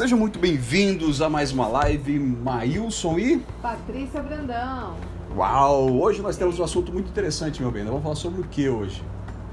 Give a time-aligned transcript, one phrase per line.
[0.00, 2.18] Sejam muito bem-vindos a mais uma live.
[2.18, 3.36] Maílson e.
[3.60, 4.94] Patrícia Brandão.
[5.36, 5.92] Uau!
[6.00, 7.82] Hoje nós temos um assunto muito interessante, meu bem.
[7.82, 9.04] Nós vamos falar sobre o que hoje?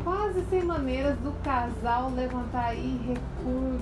[0.05, 3.81] Quase 100 maneiras do casal levantar aí recursos.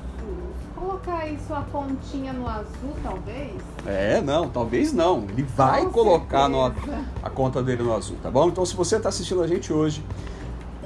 [0.75, 3.54] Colocar aí sua pontinha no azul, talvez?
[3.86, 5.23] É, não, talvez não.
[5.29, 6.73] Ele vai Com colocar no-
[7.21, 8.47] a conta dele no azul, tá bom?
[8.47, 10.04] Então, se você está assistindo a gente hoje,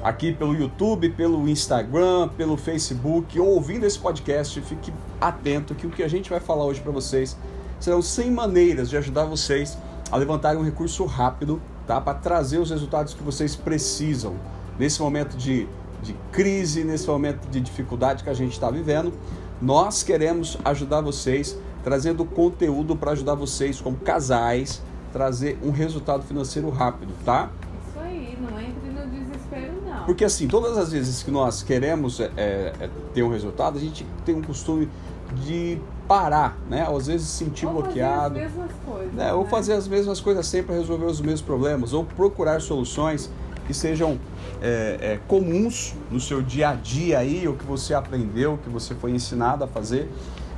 [0.02, 5.90] aqui pelo YouTube, pelo Instagram, pelo Facebook, ou ouvindo esse podcast, fique atento que o
[5.90, 7.36] que a gente vai falar hoje para vocês
[7.78, 9.76] serão 100 maneiras de ajudar vocês
[10.10, 12.00] a levantarem um recurso rápido, tá?
[12.00, 14.34] Para trazer os resultados que vocês precisam
[14.78, 15.66] nesse momento de,
[16.02, 19.12] de crise, nesse momento de dificuldade que a gente está vivendo.
[19.60, 26.70] Nós queremos ajudar vocês, trazendo conteúdo para ajudar vocês como casais, trazer um resultado financeiro
[26.70, 27.50] rápido, tá?
[27.88, 30.04] Isso aí, não entre no desespero, não.
[30.04, 34.06] Porque assim, todas as vezes que nós queremos é, é, ter um resultado, a gente
[34.24, 34.88] tem um costume
[35.34, 36.86] de parar, né?
[36.88, 39.14] Às vezes se sentir Ou bloqueado, Fazer as mesmas coisas.
[39.14, 39.32] né?
[39.32, 39.50] ou né?
[39.50, 43.30] fazer as mesmas coisas sempre resolver os mesmos problemas, ou procurar soluções
[43.66, 44.18] que sejam
[44.60, 48.68] é, é, comuns no seu dia a dia aí, o que você aprendeu, o que
[48.68, 50.10] você foi ensinado a fazer.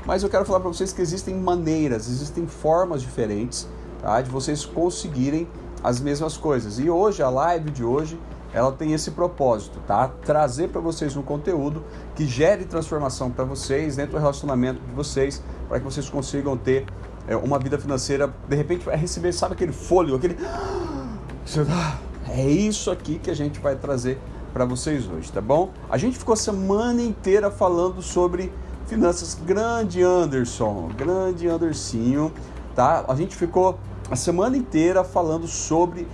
[0.06, 3.69] Mas eu quero falar para vocês que existem maneiras, existem formas diferentes
[4.00, 4.20] tá?
[4.20, 5.47] de vocês conseguirem
[5.84, 6.78] as mesmas coisas.
[6.78, 8.19] E hoje, a live de hoje,
[8.53, 10.08] ela tem esse propósito, tá?
[10.25, 11.83] Trazer para vocês um conteúdo
[12.14, 16.86] que gere transformação para vocês dentro do relacionamento de vocês, para que vocês consigam ter
[17.27, 22.91] é, uma vida financeira, de repente vai receber, sabe aquele fôlego, aquele tá- é isso
[22.91, 24.19] aqui que a gente vai trazer
[24.53, 25.70] para vocês hoje, tá bom?
[25.89, 28.53] A gente ficou a semana inteira falando sobre
[28.87, 29.34] finanças.
[29.47, 32.33] Grande Anderson, grande Andercinho,
[32.75, 33.05] tá?
[33.09, 33.78] A gente ficou
[34.11, 36.06] a semana inteira falando sobre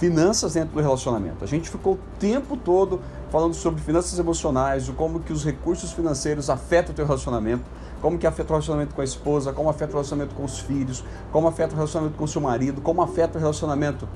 [0.00, 1.44] finanças dentro do relacionamento.
[1.44, 5.92] A gente ficou o tempo todo falando sobre finanças emocionais, o como que os recursos
[5.92, 7.62] financeiros afetam o teu relacionamento,
[8.00, 11.04] como que afeta o relacionamento com a esposa, como afeta o relacionamento com os filhos,
[11.30, 14.08] como afeta o relacionamento com o seu marido, como afeta o relacionamento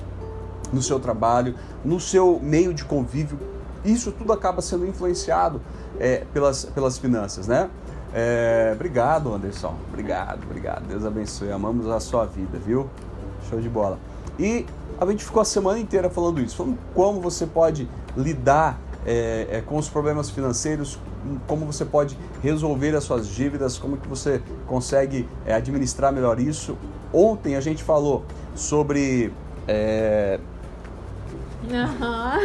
[0.73, 1.53] no seu trabalho,
[1.83, 3.39] no seu meio de convívio.
[3.85, 5.61] Isso tudo acaba sendo influenciado
[5.99, 7.69] é, pelas, pelas finanças, né?
[8.11, 9.75] É, obrigado, Anderson.
[9.89, 10.87] Obrigado, obrigado.
[10.87, 11.51] Deus abençoe.
[11.51, 12.89] Amamos a sua vida, viu?
[13.47, 13.99] Show de bola.
[14.39, 14.65] E
[14.99, 19.61] a gente ficou a semana inteira falando isso, falando como você pode lidar é, é,
[19.61, 20.99] com os problemas financeiros,
[21.47, 26.77] como você pode resolver as suas dívidas, como que você consegue é, administrar melhor isso.
[27.13, 29.31] Ontem a gente falou sobre
[31.71, 32.39] Aham.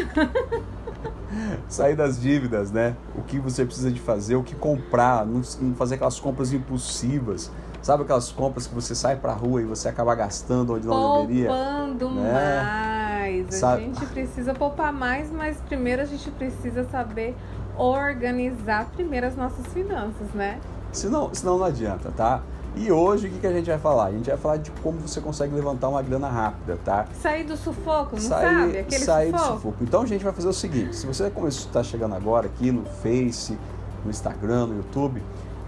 [1.69, 2.97] sair das dívidas, né?
[3.15, 5.43] O que você precisa de fazer, o que comprar, não
[5.75, 7.51] fazer aquelas compras impulsivas.
[7.83, 11.49] Sabe aquelas compras que você sai pra rua e você acaba gastando onde não deveria?
[11.49, 12.63] Poupando né?
[12.63, 13.49] mais.
[13.49, 17.35] A Sabe- gente precisa poupar mais, mas primeiro a gente precisa saber
[17.77, 20.61] organizar primeiro as nossas finanças, né?
[20.93, 22.43] Senão, senão não adianta, tá?
[22.77, 24.07] E hoje o que, que a gente vai falar?
[24.07, 27.07] A gente vai falar de como você consegue levantar uma grana rápida, tá?
[27.21, 28.79] Sair do sufoco, não sair, sabe?
[28.79, 29.57] Aquele sair do sufoco.
[29.57, 29.77] sufoco.
[29.81, 33.59] Então a gente vai fazer o seguinte: se você está chegando agora aqui no Face,
[34.05, 35.21] no Instagram, no YouTube,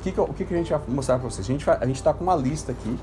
[0.02, 1.46] que, que, o que, que a gente vai mostrar para vocês?
[1.46, 2.98] A gente vai- a gente está com uma lista aqui,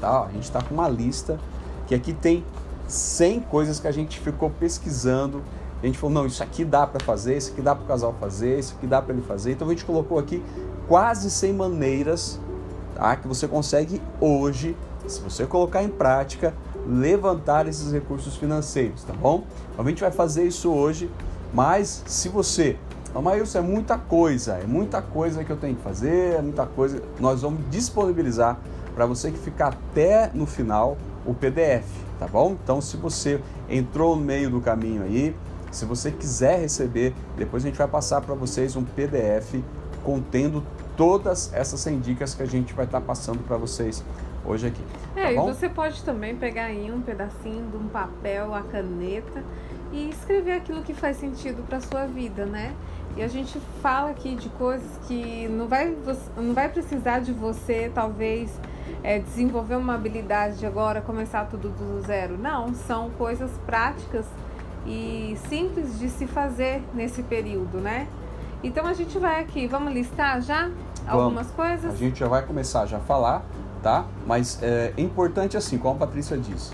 [0.00, 0.24] tá?
[0.24, 1.38] A gente está com uma lista
[1.86, 2.44] que aqui tem
[2.88, 5.42] 100 coisas que a gente ficou pesquisando.
[5.82, 8.14] A gente falou, não, isso aqui dá para fazer, isso aqui dá para o casal
[8.20, 9.52] fazer, isso aqui dá para ele fazer.
[9.52, 10.42] Então a gente colocou aqui
[10.88, 12.38] quase 100 maneiras
[12.94, 13.16] tá?
[13.16, 14.76] que você consegue hoje,
[15.06, 16.54] se você colocar em prática,
[16.86, 19.44] levantar esses recursos financeiros, tá bom?
[19.72, 21.10] Então a gente vai fazer isso hoje,
[21.52, 22.76] mas se você,
[23.14, 26.42] "Ah, mas isso é muita coisa, é muita coisa que eu tenho que fazer, é
[26.42, 28.58] muita coisa, nós vamos disponibilizar
[28.94, 31.86] para você que ficar até no final o PDF,
[32.18, 32.56] tá bom?
[32.62, 35.34] Então se você entrou no meio do caminho aí,
[35.70, 39.62] se você quiser receber, depois a gente vai passar para vocês um PDF
[40.02, 40.64] contendo
[40.96, 44.04] todas essas 100 dicas que a gente vai estar passando para vocês
[44.44, 44.82] hoje aqui.
[45.14, 49.44] É, tá e você pode também pegar aí um pedacinho de um papel, a caneta
[49.92, 52.74] e escrever aquilo que faz sentido para sua vida, né?
[53.20, 55.94] E a gente fala aqui de coisas que não vai,
[56.38, 58.50] não vai precisar de você, talvez,
[59.02, 62.38] é, desenvolver uma habilidade de agora começar tudo do zero.
[62.38, 64.24] Não, são coisas práticas
[64.86, 68.08] e simples de se fazer nesse período, né?
[68.64, 70.70] Então a gente vai aqui, vamos listar já
[71.06, 71.98] algumas A coisas?
[71.98, 73.42] gente já vai começar já a falar,
[73.82, 74.06] tá?
[74.26, 76.72] Mas é importante assim, como a Patrícia disse,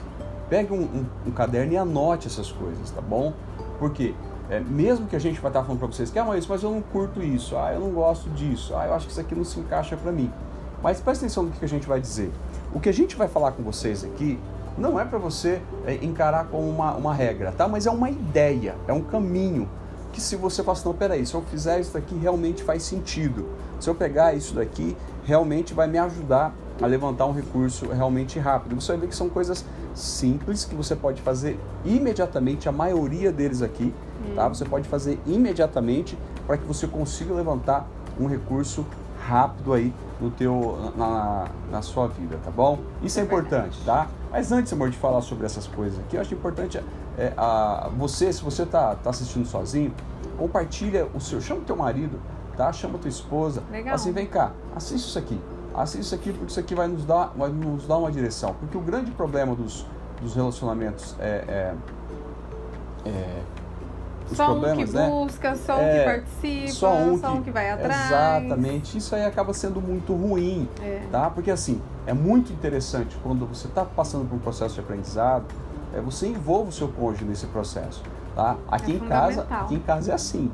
[0.49, 3.33] pegue um, um- um caderno e anote essas coisas, tá bom?
[3.81, 4.15] Porque
[4.49, 6.71] é, mesmo que a gente vai estar falando para vocês que, ah, mas, mas eu
[6.71, 9.45] não curto isso, ah, eu não gosto disso, ah, eu acho que isso aqui não
[9.45, 10.33] se encaixa para mim.
[10.83, 12.31] Mas presta atenção no que a gente vai dizer.
[12.73, 14.39] O que a gente vai falar com vocês aqui
[14.79, 17.67] não é para você é, encarar como uma, uma regra, tá?
[17.67, 19.69] Mas é uma ideia, é um caminho
[20.13, 23.47] que se você fala assim, não, peraí, se eu fizer isso daqui realmente faz sentido.
[23.81, 28.75] Se eu pegar isso daqui, realmente vai me ajudar a levantar um recurso realmente rápido.
[28.81, 29.65] Você vai ver que são coisas
[29.95, 33.95] simples que você pode fazer imediatamente, a maioria deles aqui,
[34.35, 34.47] tá?
[34.47, 34.55] Hum.
[34.55, 37.87] Você pode fazer imediatamente para que você consiga levantar
[38.21, 38.87] um recurso
[39.27, 42.79] rápido aí no teu, na, na sua vida, tá bom?
[43.03, 44.09] Isso é, é importante, tá?
[44.31, 46.81] Mas antes, amor, de falar sobre essas coisas aqui, eu acho importante
[47.19, 49.93] é, a, você, se você tá, tá assistindo sozinho,
[50.39, 52.21] compartilha o seu, chama o teu marido,
[52.57, 52.73] tá?
[52.73, 53.63] Chama a tua esposa.
[53.71, 53.95] Legal.
[53.95, 55.41] Assim, vem cá, assiste isso aqui.
[55.77, 58.55] Assiste isso aqui porque isso aqui vai nos dar, vai nos dar uma direção.
[58.59, 59.87] Porque o grande problema dos,
[60.21, 61.75] dos relacionamentos é,
[63.05, 63.43] é, é
[64.31, 65.09] os só problemas, um que né?
[65.09, 68.07] busca, só um é, que participa, só um, só um que, que, vai atrás.
[68.07, 68.99] Exatamente.
[68.99, 71.03] Isso aí acaba sendo muito ruim, é.
[71.13, 71.31] tá?
[71.31, 75.45] Porque assim, é muito interessante quando você está passando por um processo de aprendizado,
[75.95, 78.03] é, você envolve o seu cônjuge nesse processo,
[78.35, 78.57] tá?
[78.69, 80.51] Aqui é em casa, aqui em casa é assim.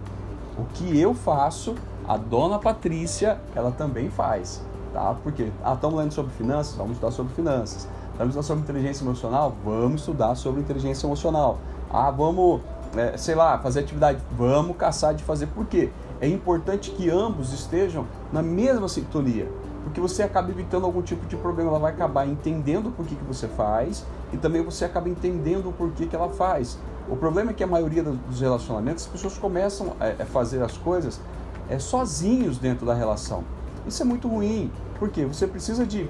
[0.59, 1.75] O que eu faço,
[2.07, 4.63] a dona Patrícia, ela também faz,
[4.93, 5.17] tá?
[5.23, 7.89] Porque ah, estamos lendo sobre finanças, vamos estudar sobre finanças.
[8.13, 11.59] Estamos estudando sobre inteligência emocional, vamos estudar sobre inteligência emocional.
[11.91, 12.61] Ah, vamos
[12.97, 15.47] é, sei lá, fazer atividade, vamos caçar de fazer.
[15.47, 15.91] Por quê?
[16.21, 19.49] É importante que ambos estejam na mesma sintonia,
[19.83, 21.71] porque você acaba evitando algum tipo de problema.
[21.71, 25.73] Ela vai acabar entendendo por que, que você faz e também você acaba entendendo o
[25.73, 26.79] porquê que ela faz.
[27.09, 31.21] O problema é que a maioria dos relacionamentos, as pessoas começam a fazer as coisas
[31.69, 33.43] é, sozinhos dentro da relação.
[33.87, 36.09] Isso é muito ruim, porque você precisa de,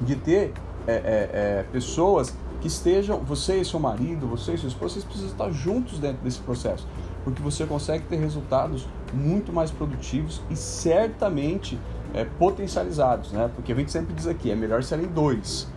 [0.00, 0.52] de ter
[0.86, 5.04] é, é, é pessoas que estejam, você e seu marido, você e sua esposa, vocês
[5.04, 6.86] precisam estar juntos dentro desse processo,
[7.24, 11.78] porque você consegue ter resultados muito mais produtivos e certamente
[12.14, 13.50] é, potencializados, né?
[13.54, 15.68] Porque a gente sempre diz aqui, é melhor serem dois.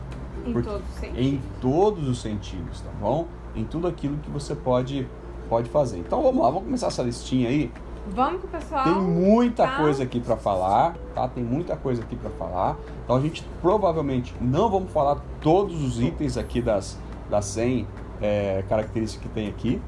[0.45, 1.19] Em todos os sentidos.
[1.19, 3.27] Em todos os sentidos, tá bom?
[3.55, 5.07] Em tudo aquilo que você pode,
[5.49, 5.99] pode fazer.
[5.99, 7.71] Então vamos lá, vamos começar essa listinha aí.
[8.07, 8.83] Vamos com o pessoal.
[8.83, 9.77] Tem muita tá?
[9.77, 11.27] coisa aqui para falar, tá?
[11.27, 12.77] Tem muita coisa aqui para falar.
[13.03, 16.97] Então a gente provavelmente não vamos falar todos os itens aqui das,
[17.29, 17.87] das 100
[18.21, 19.81] é, características que tem aqui,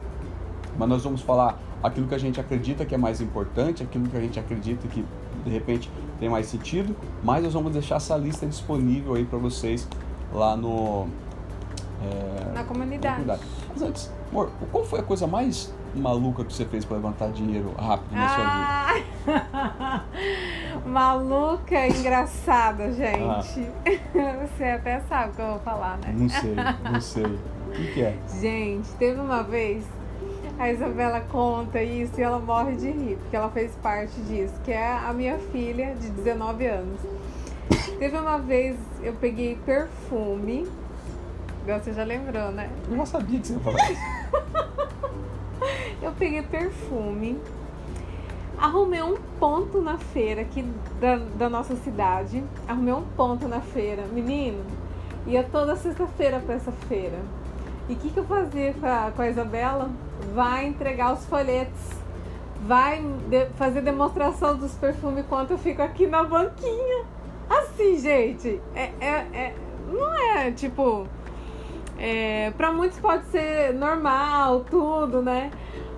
[0.78, 4.16] mas nós vamos falar aquilo que a gente acredita que é mais importante, aquilo que
[4.16, 5.06] a gente acredita que
[5.44, 9.88] de repente tem mais sentido, mas nós vamos deixar essa lista disponível aí para vocês
[10.32, 11.08] lá no
[12.02, 13.26] é, na, comunidade.
[13.26, 13.42] na comunidade.
[13.70, 17.74] Mas antes, amor, qual foi a coisa mais maluca que você fez para levantar dinheiro
[17.78, 18.30] rápido na ah!
[18.30, 19.48] sua vida?
[19.58, 20.04] Ah!
[20.86, 23.22] maluca, engraçada, gente.
[23.24, 23.42] Ah.
[24.48, 26.14] Você até sabe o que eu vou falar, né?
[26.16, 26.56] Não sei,
[26.92, 27.26] não sei.
[27.26, 28.18] O que, que é?
[28.40, 29.86] Gente, teve uma vez
[30.60, 34.72] a Isabela conta isso e ela morre de rir, porque ela fez parte disso, que
[34.72, 37.02] é a minha filha de 19 anos.
[37.98, 40.68] Teve uma vez eu peguei perfume.
[41.66, 42.70] Você já lembrou, né?
[42.90, 44.02] Eu já sabia que você ia falar isso.
[46.18, 47.40] Peguei perfume,
[48.58, 50.64] arrumei um ponto na feira aqui
[51.00, 52.44] da, da nossa cidade.
[52.68, 54.04] Arrumei um ponto na feira.
[54.12, 54.64] Menino,
[55.28, 57.20] ia toda sexta-feira para essa feira.
[57.90, 59.90] E o que, que eu fazia com a, com a Isabela?
[60.34, 61.90] Vai entregar os folhetos.
[62.66, 67.06] Vai de, fazer demonstração dos perfumes enquanto eu fico aqui na banquinha.
[67.50, 68.62] Assim, gente.
[68.74, 69.56] É, é, é
[69.92, 71.06] não é tipo.
[71.98, 75.52] É, para muitos pode ser normal, tudo, né?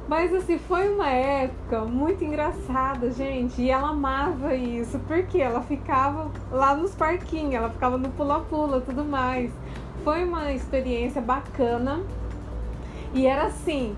[0.07, 3.62] Mas assim, foi uma época muito engraçada, gente.
[3.62, 9.03] E ela amava isso, porque ela ficava lá nos parquinhos, ela ficava no pula-pula tudo
[9.03, 9.51] mais.
[10.03, 12.01] Foi uma experiência bacana.
[13.15, 13.96] E era assim: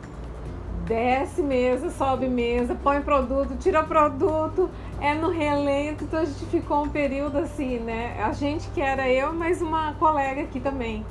[0.85, 4.69] desce mesa, sobe mesa, põe produto, tira produto,
[5.01, 6.05] é no relento.
[6.05, 8.17] Então a gente ficou um período assim, né?
[8.23, 11.05] A gente que era eu, mas uma colega aqui também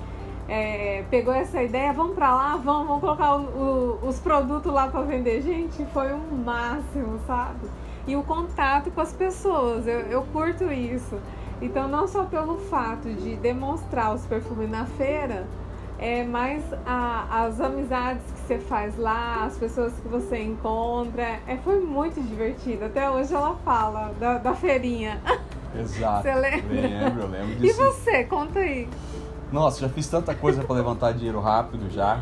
[0.49, 4.89] é, pegou essa ideia, vamos para lá, vamos, vamos colocar o, o, os produtos lá
[4.89, 5.43] para vender.
[5.43, 7.69] Gente, foi um máximo, sabe?
[8.07, 11.19] E o contato com as pessoas, eu, eu curto isso.
[11.61, 15.47] Então, não só pelo fato de demonstrar os perfumes na feira,
[15.99, 21.41] é mais a, as amizades que você faz lá, as pessoas que você encontra.
[21.47, 22.85] É, foi muito divertido.
[22.85, 25.21] Até hoje ela fala da, da feirinha.
[25.75, 26.23] Exato.
[26.23, 26.81] Você lembra?
[26.81, 27.65] Lembro, lembro disso.
[27.65, 28.25] E você?
[28.25, 28.89] Conta aí.
[29.57, 32.21] Nossa, já fiz tanta coisa para levantar dinheiro rápido já.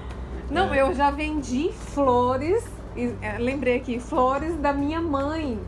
[0.48, 0.80] Não, é.
[0.80, 2.64] eu já vendi flores,
[2.96, 5.58] é, lembrei aqui, flores da minha mãe.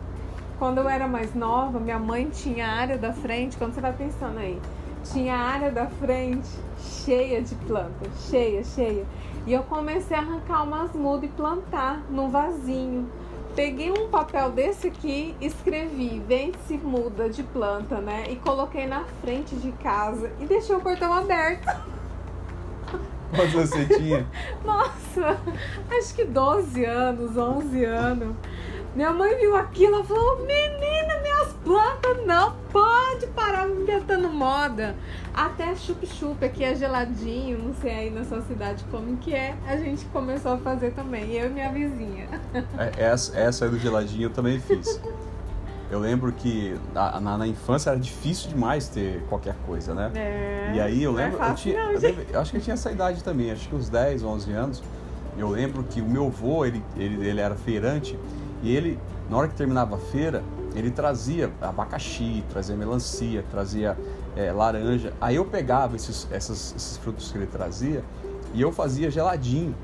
[0.61, 3.93] Quando eu era mais nova, minha mãe tinha a área da frente, quando você vai
[3.93, 4.63] pensando aí,
[5.03, 9.05] tinha a área da frente cheia de plantas, cheia, cheia.
[9.45, 13.11] E eu comecei a arrancar umas mudas e plantar num vasinho.
[13.57, 18.27] Peguei um papel desse aqui, escrevi vende-se muda de planta, né?
[18.29, 21.65] E coloquei na frente de casa e deixei o portão aberto.
[23.35, 24.27] Quantos você tinha?
[24.63, 25.41] Nossa,
[25.91, 28.37] acho que 12 anos, 11 anos.
[28.97, 34.97] Minha mãe viu aquilo e falou: Menina, minhas planta não pode parar inventando moda.
[35.35, 39.55] Até chup-chup aqui é geladinho, não sei aí na sua cidade como que é.
[39.67, 42.27] A gente começou a fazer também, eu e minha vizinha.
[42.79, 44.99] É, essa, essa aí do geladinho eu também fiz.
[45.91, 50.11] Eu lembro que na, na, na, infância era difícil demais ter qualquer coisa, né?
[50.15, 52.75] É, e aí eu lembro, não é eu, tinha, não, eu, acho que eu tinha
[52.75, 54.83] essa idade também, acho que uns 10, 11 anos.
[55.37, 58.19] Eu lembro que o meu avô, ele, ele, ele era feirante
[58.63, 58.99] e ele,
[59.31, 60.43] na hora que terminava a feira,
[60.75, 63.97] ele trazia abacaxi, trazia melancia, trazia
[64.37, 65.13] é, laranja.
[65.21, 68.05] Aí eu pegava esses, essas, esses frutos que ele trazia
[68.53, 69.75] e eu fazia geladinho.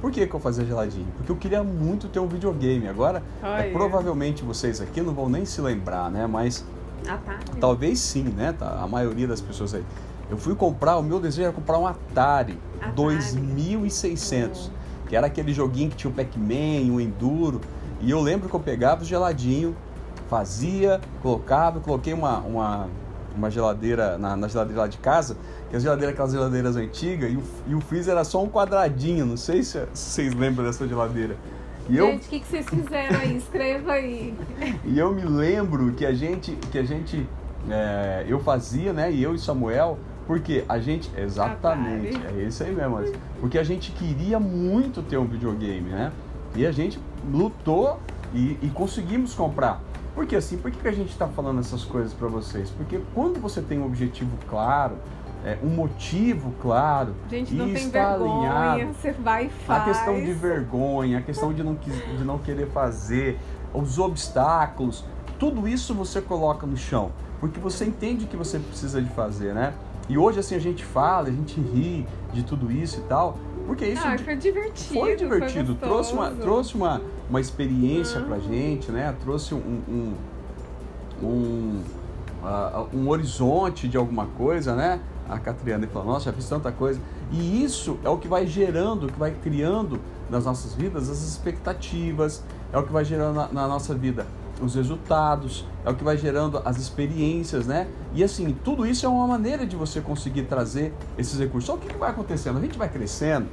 [0.00, 1.06] Por que, que eu fazia geladinho?
[1.16, 2.86] Porque eu queria muito ter um videogame.
[2.86, 6.26] Agora, é, provavelmente vocês aqui não vão nem se lembrar, né?
[6.26, 6.64] Mas
[7.08, 7.38] ah, tá.
[7.58, 8.52] talvez sim, né?
[8.52, 9.84] Tá, a maioria das pessoas aí.
[10.28, 12.94] Eu fui comprar, o meu desejo era comprar um Atari, Atari.
[12.94, 15.08] 2600, oh.
[15.08, 17.60] que era aquele joguinho que tinha o Pac-Man, o Enduro.
[18.06, 19.76] E eu lembro que eu pegava o geladinho,
[20.30, 22.88] fazia, colocava, coloquei uma, uma,
[23.36, 25.36] uma geladeira na, na geladeira lá de casa,
[25.68, 29.26] que as geladeiras, aquelas geladeiras antigas, e o, e o freezer era só um quadradinho,
[29.26, 31.36] não sei se, se vocês lembram dessa geladeira.
[31.90, 33.36] E gente, o que, que vocês fizeram aí?
[33.36, 34.34] Escreva aí.
[34.86, 37.28] e eu me lembro que a gente, que a gente
[37.68, 39.98] é, eu fazia, né, e eu e Samuel,
[40.28, 43.02] porque a gente, exatamente, é isso aí mesmo,
[43.40, 46.12] porque a gente queria muito ter um videogame, né,
[46.56, 46.98] e a gente
[47.30, 48.00] lutou
[48.34, 49.80] e, e conseguimos comprar.
[50.14, 52.70] Porque assim, por que a gente está falando essas coisas para vocês?
[52.70, 54.96] Porque quando você tem um objetivo claro,
[55.44, 59.82] é, um motivo claro gente, e está vergonha, alinhado, você vai e faz.
[59.82, 63.38] a questão de vergonha, a questão de não, de não querer fazer,
[63.74, 65.04] os obstáculos,
[65.38, 69.74] tudo isso você coloca no chão, porque você entende que você precisa de fazer, né?
[70.08, 73.86] E hoje assim a gente fala, a gente ri de tudo isso e tal, porque
[73.86, 75.00] isso ah, foi divertido.
[75.00, 78.26] Foi divertido, foi trouxe uma trouxe uma, uma experiência uhum.
[78.26, 79.14] pra gente, né?
[79.22, 80.14] Trouxe um um,
[81.22, 81.82] um,
[82.42, 85.00] uh, um horizonte de alguma coisa, né?
[85.28, 87.00] A Catriana falou, nossa, já fiz tanta coisa.
[87.32, 89.98] E isso é o que vai gerando, que vai criando
[90.30, 94.24] nas nossas vidas as expectativas, é o que vai gerando na, na nossa vida
[94.60, 97.86] os resultados, é o que vai gerando as experiências, né?
[98.14, 101.66] E assim, tudo isso é uma maneira de você conseguir trazer esses recursos.
[101.66, 102.58] Só o que, que vai acontecendo?
[102.58, 103.48] A gente vai crescendo,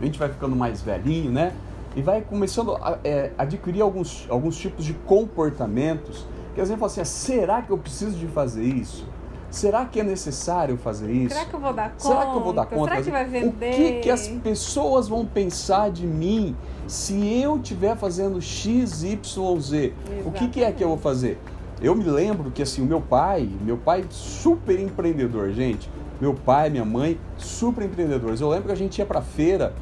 [0.00, 1.52] a gente vai ficando mais velhinho, né?
[1.94, 6.90] E vai começando a é, adquirir alguns, alguns tipos de comportamentos que às vezes fala
[6.90, 9.06] assim, ah, será que eu preciso de fazer isso?
[9.56, 11.34] Será que é necessário fazer isso?
[11.34, 12.02] Será que eu vou dar conta?
[12.02, 12.90] Será que eu vou dar conta?
[12.90, 13.72] Será que vai vender?
[13.72, 16.54] O que, que as pessoas vão pensar de mim
[16.86, 19.94] se eu estiver fazendo X, Y, Z?
[20.26, 21.40] O que, que é que eu vou fazer?
[21.80, 25.90] Eu me lembro que assim, o meu pai, meu pai super empreendedor, gente.
[26.20, 28.42] Meu pai, minha mãe, super empreendedores.
[28.42, 29.72] Eu lembro que a gente ia para feira,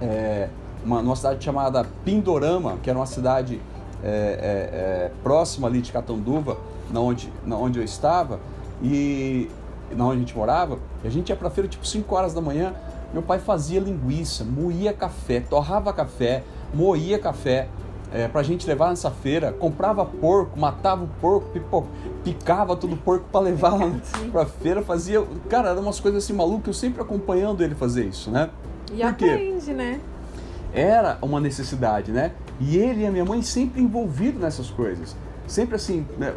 [0.00, 0.48] é,
[0.84, 3.60] uma, numa cidade chamada Pindorama, que era uma cidade
[4.04, 6.56] é, é, é próxima ali de Catanduva,
[6.88, 8.38] na onde, na onde eu estava
[8.82, 9.50] e
[9.94, 12.74] na onde a gente morava, a gente ia pra feira tipo 5 horas da manhã,
[13.12, 16.42] meu pai fazia linguiça, moía café, torrava café,
[16.74, 17.68] moía café
[18.12, 21.86] é, pra gente levar nessa feira, comprava porco, matava o porco, pipo,
[22.24, 23.90] picava todo o porco para levar lá
[24.30, 25.24] pra feira, fazia.
[25.48, 28.50] Cara, eram umas coisas assim malucas, eu sempre acompanhando ele fazer isso, né?
[28.92, 30.00] E Por aprende, né?
[30.72, 32.32] Era uma necessidade, né?
[32.60, 35.16] E ele e a minha mãe sempre envolvidos nessas coisas
[35.46, 36.34] sempre assim, né,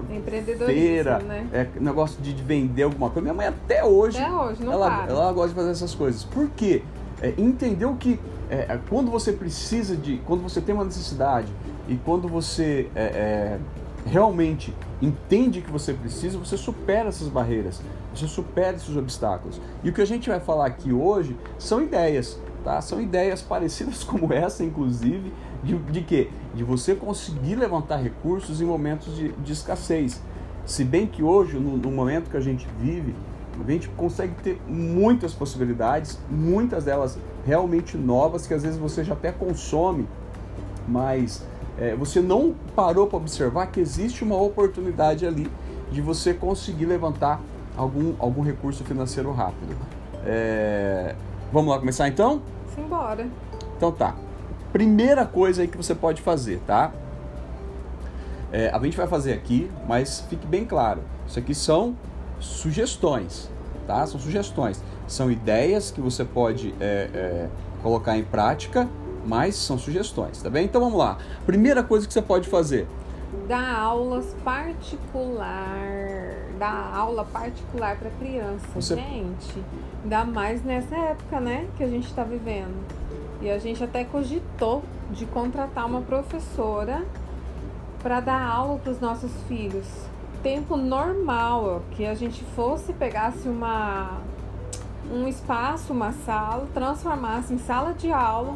[0.66, 1.48] feira, né?
[1.52, 3.22] é, negócio de, de, vender alguma coisa.
[3.22, 6.24] Minha mãe até hoje, até hoje não ela, ela gosta de fazer essas coisas.
[6.24, 6.84] Por quê?
[7.22, 11.52] É, entendeu que é, é, quando você precisa de, quando você tem uma necessidade
[11.88, 13.60] e quando você é, é,
[14.06, 17.82] realmente entende que você precisa, você supera essas barreiras,
[18.14, 19.62] você supera esses obstáculos.
[19.84, 22.82] E o que a gente vai falar aqui hoje são ideias, tá?
[22.82, 25.32] São ideias parecidas como essa, inclusive,
[25.64, 26.30] de, de quê?
[26.54, 30.22] De você conseguir levantar recursos em momentos de, de escassez.
[30.66, 33.16] Se bem que hoje, no, no, momento que a gente vive,
[33.60, 39.14] a gente consegue ter muitas possibilidades, muitas delas realmente novas, que às vezes você já
[39.14, 40.08] até consome,
[40.88, 41.44] mas
[41.78, 45.50] é, você não parou para observar que existe uma oportunidade ali
[45.92, 47.42] de você conseguir levantar
[47.76, 49.76] algum, algum recurso financeiro rápido.
[50.26, 51.16] É...
[51.52, 52.42] Vamos lá começar então?
[52.76, 53.28] Simbora.
[53.78, 54.16] Então tá.
[54.72, 56.92] Primeira coisa aí que você pode fazer, tá?
[58.52, 61.96] É, a gente vai fazer aqui, mas fique bem claro, isso aqui são
[62.40, 63.50] sugestões,
[63.86, 64.06] tá?
[64.08, 67.50] São sugestões, são ideias que você pode é, é,
[67.84, 68.88] colocar em prática,
[69.26, 70.66] mas são sugestões, tá bem?
[70.66, 71.18] Então vamos lá.
[71.46, 72.88] Primeira coisa que você pode fazer:
[73.48, 75.78] dar aulas particular,
[76.58, 78.96] dar aula particular para criança, você...
[78.96, 79.64] gente.
[80.04, 82.99] Ainda mais nessa época, né, que a gente está vivendo.
[83.42, 87.06] E a gente até cogitou de contratar uma professora
[88.02, 89.88] para dar aula para os nossos filhos.
[90.44, 94.18] Tempo normal, que a gente fosse, pegasse uma,
[95.12, 98.56] um espaço, uma sala, transformasse em sala de aula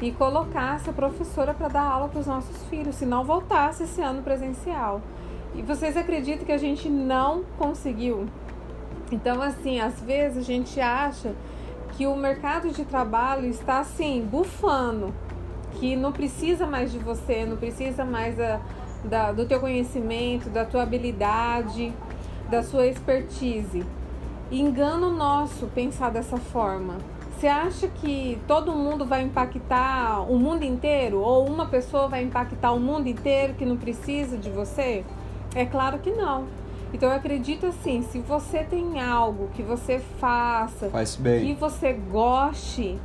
[0.00, 4.00] e colocasse a professora para dar aula para os nossos filhos, se não voltasse esse
[4.00, 5.00] ano presencial.
[5.54, 8.26] E vocês acreditam que a gente não conseguiu?
[9.10, 11.34] Então, assim, às vezes a gente acha
[11.92, 15.14] que o mercado de trabalho está assim, bufando,
[15.78, 18.60] que não precisa mais de você, não precisa mais da,
[19.04, 21.92] da, do teu conhecimento, da tua habilidade,
[22.50, 23.84] da sua expertise.
[24.50, 26.98] Engano nosso pensar dessa forma.
[27.36, 31.18] Você acha que todo mundo vai impactar o mundo inteiro?
[31.18, 35.04] Ou uma pessoa vai impactar o mundo inteiro que não precisa de você?
[35.54, 36.46] É claro que não.
[36.92, 41.46] Então eu acredito assim, se você tem algo que você faça, Faz bem.
[41.46, 42.98] que você goste,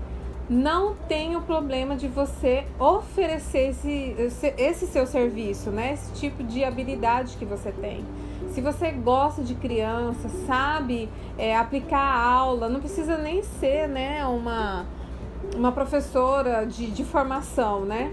[0.50, 5.94] não tem o problema de você oferecer esse, esse, esse seu serviço, né?
[5.94, 8.03] Esse tipo de habilidade que você tem.
[8.50, 14.25] Se você gosta de criança, sabe é, aplicar a aula, não precisa nem ser né,
[14.25, 14.86] uma,
[15.56, 18.12] uma professora de, de formação, né?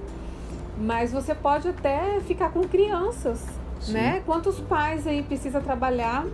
[0.77, 3.47] Mas você pode até ficar com crianças,
[3.93, 4.23] Né?
[4.25, 6.25] Quantos pais aí precisa trabalhar,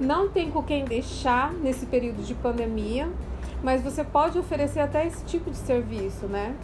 [0.00, 3.08] não tem com quem deixar nesse período de pandemia,
[3.62, 6.54] mas você pode oferecer até esse tipo de serviço, né?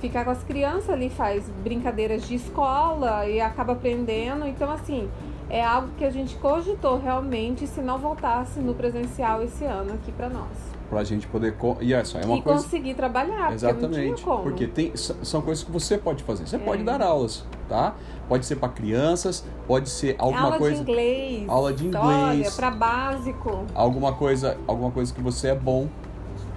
[0.00, 4.46] Ficar com as crianças ali faz brincadeiras de escola e acaba aprendendo.
[4.48, 5.08] Então, assim,
[5.48, 10.10] é algo que a gente cogitou realmente se não voltasse no presencial esse ano aqui
[10.10, 10.71] para nós.
[10.92, 11.54] Pra gente poder.
[11.80, 12.62] E é só, é uma e coisa.
[12.64, 14.22] conseguir trabalhar, porque Exatamente.
[14.22, 14.42] como.
[14.42, 16.46] Porque tem, são coisas que você pode fazer.
[16.46, 16.58] Você É.
[16.58, 17.94] pode dar aulas, tá?
[18.28, 20.76] Pode ser para crianças, pode ser alguma aula coisa.
[20.84, 21.48] de inglês.
[21.48, 22.54] aula de inglês.
[22.56, 23.64] para básico.
[23.74, 25.88] alguma coisa, alguma coisa que você é bom,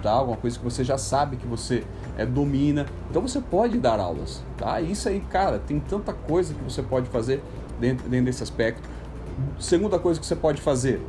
[0.02, 0.10] tá?
[0.10, 1.82] Alguma coisa que você já sabe que você
[2.18, 2.84] é, domina.
[3.08, 4.82] Então você pode dar aulas, tá?
[4.82, 7.42] Isso aí, cara, tem tanta coisa que você pode fazer
[7.80, 8.86] dentro, dentro desse aspecto.
[9.58, 11.00] Segunda coisa que você pode fazer,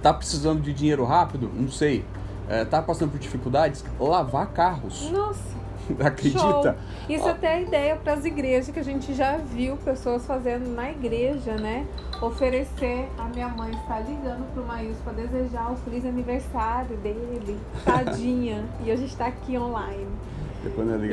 [0.00, 1.50] tá precisando de dinheiro rápido?
[1.54, 2.02] Não sei.
[2.48, 3.84] É, tá passando por dificuldades?
[3.98, 5.10] Lavar carros.
[5.10, 5.56] Nossa.
[6.04, 6.38] Acredita?
[6.40, 6.74] Show.
[7.08, 7.30] Isso Ó.
[7.30, 11.56] até é ideia para as igrejas que a gente já viu pessoas fazendo na igreja,
[11.56, 11.86] né?
[12.20, 13.08] Oferecer.
[13.18, 17.58] A minha mãe está ligando pro Maílson para desejar o feliz aniversário dele.
[17.84, 18.64] Tadinha.
[18.84, 20.06] e a gente está aqui online.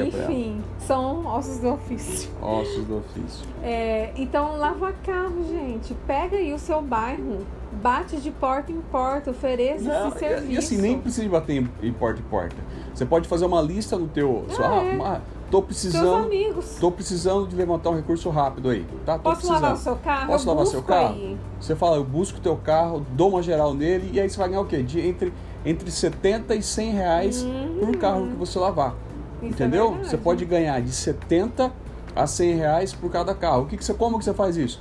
[0.08, 2.32] Enfim, são ossos do ofício.
[2.42, 3.46] Ossos do ofício.
[3.62, 5.94] É, então, lava carro, gente.
[6.08, 7.46] Pega aí o seu bairro.
[7.84, 10.52] Bate de porta em porta, ofereça Não, esse e- serviço.
[10.54, 12.56] E assim, nem precisa de bater em, em porta em porta.
[12.96, 14.46] Você pode fazer uma lista no teu.
[14.50, 14.96] Ah, só, ah, é.
[14.96, 16.24] uma- tô precisando.
[16.26, 16.78] amigos.
[16.80, 18.86] Tô precisando de levantar um recurso rápido aí.
[19.06, 19.18] Tá?
[19.18, 19.62] Tô Posso precisando.
[19.62, 20.28] lavar o seu carro?
[20.28, 21.14] Posso Eu lavar seu carro?
[21.14, 21.38] aí.
[21.60, 24.48] Você fala, eu busco o teu carro, dou uma geral nele e aí você vai
[24.48, 24.82] ganhar o quê?
[24.82, 25.34] De entre,
[25.66, 27.46] entre 70 e 100 reais
[27.80, 28.92] por carro que você lavar.
[28.92, 28.96] Uhum.
[28.96, 29.90] Isso é Entendeu?
[29.90, 30.10] verdade.
[30.10, 31.70] você pode ganhar de 70
[32.16, 33.64] a 100 reais por cada carro.
[33.64, 34.80] O que, que você, como que você faz isso?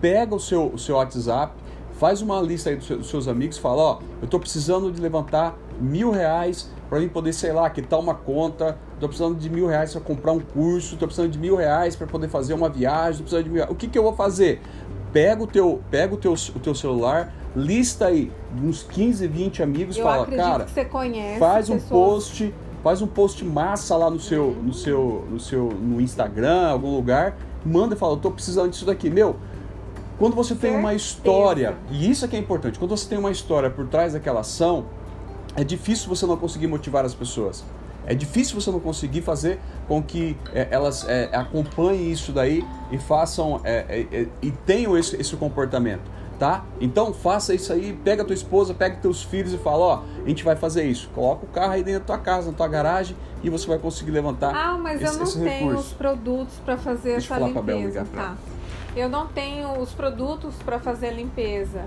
[0.00, 1.52] Pega o seu, o seu WhatsApp,
[1.98, 6.10] faz uma lista aí dos seus, amigos, fala, ó, eu tô precisando de levantar mil
[6.10, 10.00] reais para mim poder, sei lá, quitar uma conta, tô precisando de mil reais para
[10.00, 13.44] comprar um curso, tô precisando de mil reais para poder fazer uma viagem, tô precisando
[13.44, 13.72] de mil reais.
[13.72, 14.60] O que, que eu vou fazer?
[15.12, 18.30] Pega o teu, pega o teu, o teu celular, lista aí
[18.62, 20.66] uns 15, 20 amigos, Eu fala, cara,
[21.38, 21.90] faz um pessoas-
[22.24, 26.94] post, faz um post massa lá no seu, no seu, no seu, no Instagram, algum
[26.94, 29.36] lugar, manda e fala, eu tô precisando disso daqui, meu.
[30.18, 33.30] Quando você tem uma história, e isso é que é importante, quando você tem uma
[33.30, 34.86] história por trás daquela ação,
[35.56, 37.64] é difícil você não conseguir motivar as pessoas.
[38.06, 42.98] É difícil você não conseguir fazer com que é, elas é, acompanhem isso daí e
[42.98, 46.02] façam é, é, é, e tenham esse, esse comportamento,
[46.38, 46.64] tá?
[46.80, 50.44] Então faça isso aí, pega tua esposa, pega teus filhos e fala, ó, a gente
[50.44, 51.08] vai fazer isso.
[51.14, 54.10] Coloca o carro aí dentro da tua casa, na tua garagem e você vai conseguir
[54.10, 55.88] levantar Ah, mas esse, eu não tenho recurso.
[55.88, 58.06] os produtos para fazer Deixa essa limpeza.
[58.14, 58.36] Tá.
[58.96, 61.84] Eu não tenho os produtos para fazer a limpeza.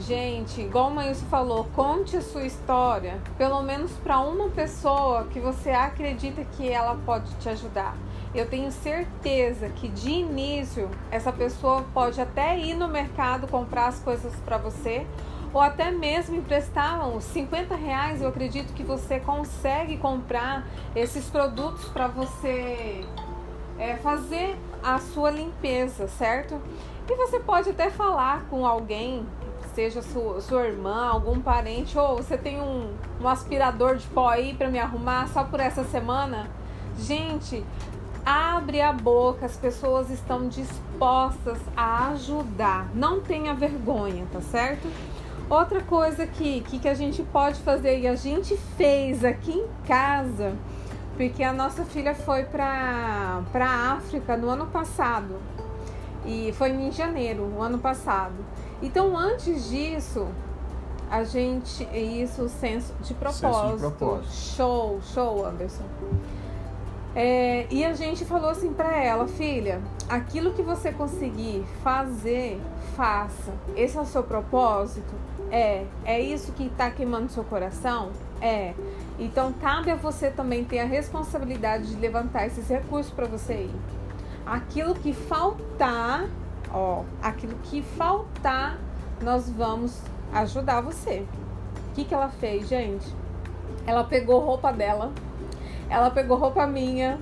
[0.00, 5.38] Gente, igual o Maílson falou, conte a sua história, pelo menos para uma pessoa que
[5.38, 7.96] você acredita que ela pode te ajudar.
[8.34, 14.00] Eu tenho certeza que de início essa pessoa pode até ir no mercado comprar as
[14.00, 15.06] coisas para você
[15.52, 18.22] ou até mesmo emprestar uns 50 reais.
[18.22, 23.04] Eu acredito que você consegue comprar esses produtos para você
[23.80, 26.60] é, fazer a sua limpeza, certo?
[27.08, 29.26] E você pode até falar com alguém,
[29.74, 34.54] seja sua, sua irmã, algum parente, ou você tem um, um aspirador de pó aí
[34.54, 36.48] para me arrumar só por essa semana.
[36.98, 37.64] Gente,
[38.24, 42.86] abre a boca, as pessoas estão dispostas a ajudar.
[42.94, 44.86] Não tenha vergonha, tá certo?
[45.48, 49.66] Outra coisa que, que, que a gente pode fazer e a gente fez aqui em
[49.86, 50.54] casa
[51.20, 55.36] porque a nossa filha foi para a África no ano passado.
[56.24, 58.36] E foi em janeiro, o ano passado.
[58.80, 60.26] Então, antes disso,
[61.10, 61.84] a gente.
[61.92, 63.52] Isso, senso de propósito.
[63.52, 64.32] Senso de propósito.
[64.32, 65.84] Show, show, Anderson.
[67.14, 72.58] É, e a gente falou assim para ela, filha, aquilo que você conseguir fazer,
[72.96, 73.52] faça.
[73.76, 75.12] Esse é o seu propósito?
[75.50, 75.84] É.
[76.02, 78.10] É isso que está queimando seu coração?
[78.40, 78.72] É.
[79.20, 83.74] Então cabe a você também ter a responsabilidade de levantar esses recursos para você ir.
[84.46, 86.24] Aquilo que faltar,
[86.72, 88.78] ó, aquilo que faltar,
[89.22, 90.00] nós vamos
[90.32, 91.26] ajudar você.
[91.90, 93.14] O que, que ela fez, gente?
[93.86, 95.12] Ela pegou roupa dela,
[95.90, 97.18] ela pegou roupa minha,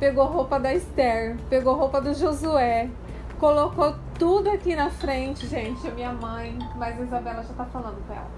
[0.00, 2.90] pegou roupa da Esther, pegou roupa do Josué,
[3.38, 5.86] colocou tudo aqui na frente, gente.
[5.86, 8.37] A minha mãe, mas a Isabela já tá falando com ela.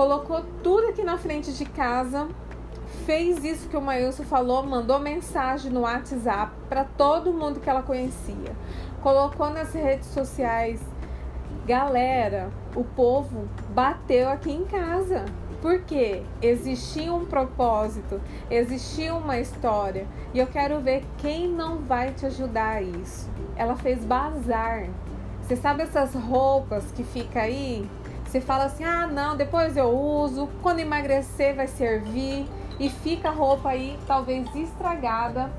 [0.00, 2.26] Colocou tudo aqui na frente de casa,
[3.04, 7.82] fez isso que o Maílson falou, mandou mensagem no WhatsApp para todo mundo que ela
[7.82, 8.56] conhecia.
[9.02, 10.80] Colocou nas redes sociais.
[11.66, 15.26] Galera, o povo bateu aqui em casa.
[15.60, 20.06] Porque existia um propósito, existia uma história.
[20.32, 23.28] E eu quero ver quem não vai te ajudar a isso.
[23.54, 24.88] Ela fez bazar.
[25.42, 27.86] Você sabe essas roupas que fica aí?
[28.30, 32.46] Você fala assim: "Ah, não, depois eu uso, quando emagrecer vai servir"
[32.78, 35.50] e fica a roupa aí talvez estragada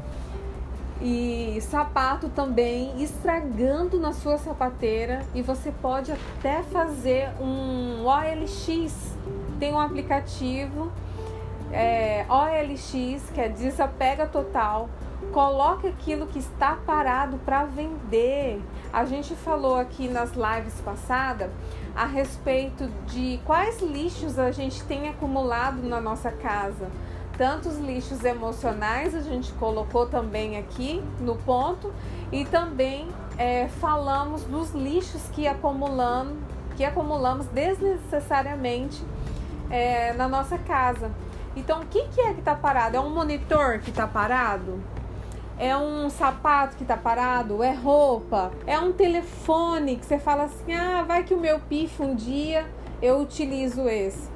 [1.02, 9.16] e sapato também estragando na sua sapateira e você pode até fazer um OLX
[9.60, 10.92] tem um aplicativo
[11.72, 14.90] é, OLX, que é desapega total.
[15.32, 18.60] Coloque aquilo que está parado para vender.
[18.94, 21.50] A gente falou aqui nas lives passadas
[21.96, 26.90] a respeito de quais lixos a gente tem acumulado na nossa casa.
[27.38, 31.94] Tantos lixos emocionais a gente colocou também aqui no ponto
[32.32, 36.38] e também é, falamos dos lixos que acumulamos,
[36.76, 39.02] que acumulamos desnecessariamente
[39.70, 41.10] é, na nossa casa.
[41.56, 42.98] Então, o que, que é que está parado?
[42.98, 44.82] É um monitor que está parado?
[45.62, 47.62] É um sapato que está parado?
[47.62, 48.52] É roupa?
[48.66, 52.66] É um telefone que você fala assim: ah, vai que o meu pife um dia
[53.00, 54.28] eu utilizo esse.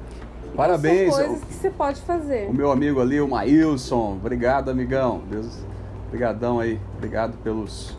[0.44, 1.12] Então, Parabéns.
[1.12, 2.48] São coisas que você pode fazer.
[2.48, 4.12] O meu amigo ali, o Maílson.
[4.12, 5.22] Obrigado, amigão.
[5.28, 5.58] Deus,
[6.06, 6.80] obrigadão aí.
[6.96, 7.98] Obrigado pelos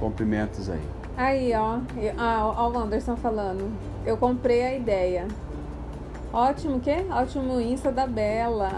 [0.00, 0.80] cumprimentos aí.
[1.14, 1.78] Aí, ó.
[2.16, 3.70] Ah, ó, o Anderson falando.
[4.06, 5.28] Eu comprei a ideia.
[6.32, 7.04] Ótimo, o quê?
[7.10, 8.70] Ótimo Insta da Bela.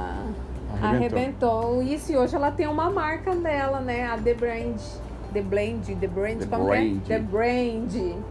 [0.81, 1.19] Arrebentou.
[1.19, 1.83] Arrebentou.
[1.83, 4.07] Isso, e hoje ela tem uma marca dela, né?
[4.07, 4.81] A The Brand.
[5.33, 6.97] The Blend, The Brand, The como Brand.
[6.97, 7.09] é?
[7.09, 8.23] The Brand.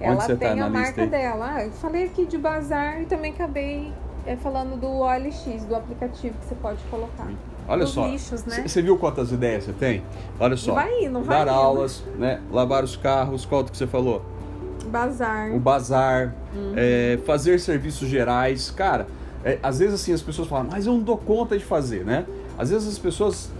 [0.00, 1.54] Ela tem tá a marca dela.
[1.54, 3.92] Ah, eu falei aqui de bazar e também acabei
[4.26, 7.28] é, falando do OLX, do aplicativo que você pode colocar.
[7.68, 8.64] Olha só, lixos, né?
[8.66, 10.02] Você viu quantas ideias você tem?
[10.40, 10.74] Olha só.
[10.74, 12.40] Vai não vai Dar aulas, né?
[12.50, 14.24] Lavar os carros, qual que você falou?
[14.86, 15.54] Bazar.
[15.54, 16.74] O bazar, uhum.
[16.76, 18.70] é, fazer serviços gerais.
[18.72, 19.06] Cara,
[19.44, 22.26] é, às vezes assim as pessoas falam, mas eu não dou conta de fazer, né?
[22.56, 23.50] Às vezes as pessoas,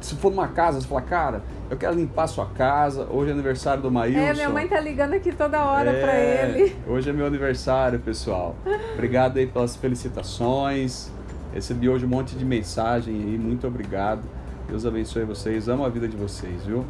[0.00, 3.32] se for numa casa, você fala, cara, eu quero limpar a sua casa, hoje é
[3.32, 4.20] aniversário do Maílson.
[4.20, 6.76] É, minha mãe tá ligando aqui toda hora é, para ele.
[6.86, 8.54] Hoje é meu aniversário, pessoal.
[8.94, 11.10] Obrigado aí pelas felicitações.
[11.54, 14.22] Recebi hoje um monte de mensagem aí, muito obrigado.
[14.68, 16.84] Deus abençoe vocês, amo a vida de vocês, viu?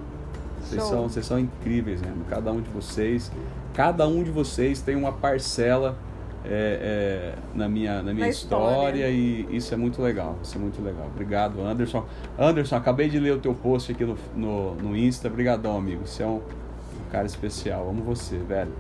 [0.60, 2.12] Vocês são, vocês são incríveis, né?
[2.28, 3.32] Cada um de vocês.
[3.72, 5.96] Cada um de vocês tem uma parcela
[6.44, 10.38] é, é, na minha, na minha na história, história, e isso é muito legal.
[10.42, 11.06] Isso é muito legal.
[11.06, 12.04] Obrigado, Anderson.
[12.38, 15.28] Anderson, acabei de ler o teu post aqui no, no, no Insta.
[15.28, 16.06] Obrigadão, amigo.
[16.06, 17.88] Você é um, um, cara especial.
[17.88, 18.72] Amo você, velho.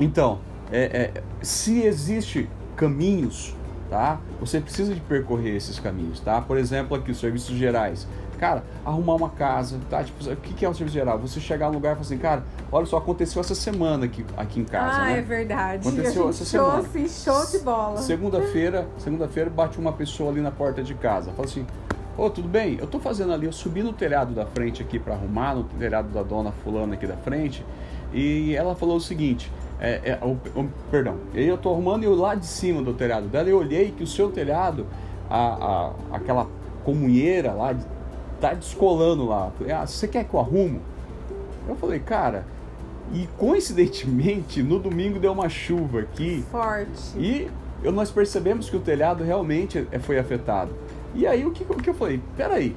[0.00, 0.40] Então,
[0.70, 3.54] é, é, se existe caminhos,
[3.90, 4.18] tá?
[4.40, 6.40] Você precisa de percorrer esses caminhos, tá?
[6.40, 8.06] Por exemplo, aqui os serviços gerais
[8.42, 10.02] cara, arrumar uma casa, tá?
[10.02, 11.16] Tipo, o que, é um serviço geral?
[11.20, 14.58] Você chegar num lugar e falar assim, cara, olha só, aconteceu essa semana aqui, aqui
[14.58, 15.02] em casa.
[15.02, 15.18] Ah, né?
[15.18, 15.86] é verdade.
[15.86, 16.80] Aconteceu essa semana.
[16.80, 17.98] Assim, show de bola.
[17.98, 21.30] Segunda-feira, segunda-feira bate uma pessoa ali na porta de casa.
[21.30, 21.64] Fala assim,
[22.18, 22.78] ô, oh, tudo bem?
[22.80, 26.08] Eu tô fazendo ali, eu subi no telhado da frente aqui para arrumar, no telhado
[26.08, 27.64] da dona fulana aqui da frente,
[28.12, 32.16] e ela falou o seguinte, é, é, o, o, perdão, eu tô arrumando e eu
[32.16, 34.84] lá de cima do telhado dela, eu olhei que o seu telhado,
[35.30, 36.48] a, a, aquela
[36.84, 37.72] comunheira lá
[38.42, 39.52] tá descolando lá.
[39.56, 40.80] Falei, ah, você quer que eu arrumo?
[41.68, 42.44] Eu falei, cara,
[43.12, 46.44] e coincidentemente no domingo deu uma chuva aqui.
[46.50, 47.16] Forte.
[47.16, 47.48] E
[47.84, 50.72] eu, nós percebemos que o telhado realmente é, foi afetado.
[51.14, 52.20] E aí o que, o que eu falei?
[52.36, 52.74] Peraí,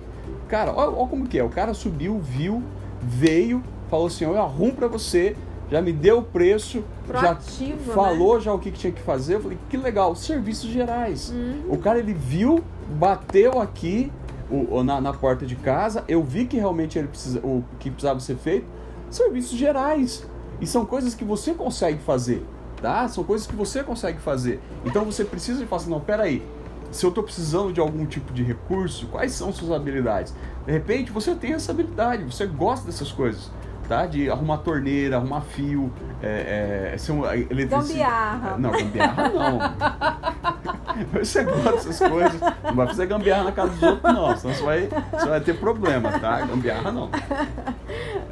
[0.47, 1.43] cara, olha, como que é.
[1.43, 2.61] O cara subiu, viu,
[3.01, 5.35] veio, falou assim: eu arrumo para você,
[5.71, 8.41] já me deu o preço, Proativo, já falou né?
[8.41, 9.35] já o que, que, tinha que fazer.
[9.35, 11.31] Eu falei, que legal, serviços gerais.
[11.31, 11.63] Uhum.
[11.69, 12.63] O cara ele viu,
[12.99, 14.11] bateu aqui,
[14.49, 18.19] o, na, na porta de casa, eu vi que realmente ele precisa, o que precisava
[18.19, 18.65] ser feito,
[19.09, 20.25] serviços gerais.
[20.61, 22.45] E são coisas que você consegue fazer,
[22.81, 23.07] tá?
[23.07, 24.61] São coisas que você consegue fazer.
[24.85, 26.45] Então você precisa de falar assim, não, peraí,
[26.91, 30.33] se eu estou precisando de algum tipo de recurso, quais são suas habilidades?
[30.65, 33.51] De repente você tem essa habilidade, você gosta dessas coisas
[33.87, 34.05] tá?
[34.05, 37.77] De arrumar torneira, arrumar fio, é, é, ser um eletricista.
[37.77, 38.57] Gambiarra.
[38.57, 39.59] Não, gambiarra não.
[41.13, 44.63] você gosta dessas coisas, não vai fazer gambiarra na casa dos outros, não, senão você
[44.63, 46.41] vai, você vai ter problema, tá?
[46.41, 47.09] Gambiarra não.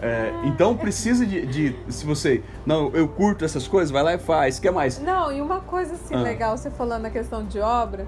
[0.02, 4.18] É, então precisa de, de, se você, não, eu curto essas coisas, vai lá e
[4.18, 5.00] faz, quer mais?
[5.00, 6.22] Não, e uma coisa assim ah.
[6.22, 8.06] legal, você falando na questão de obra,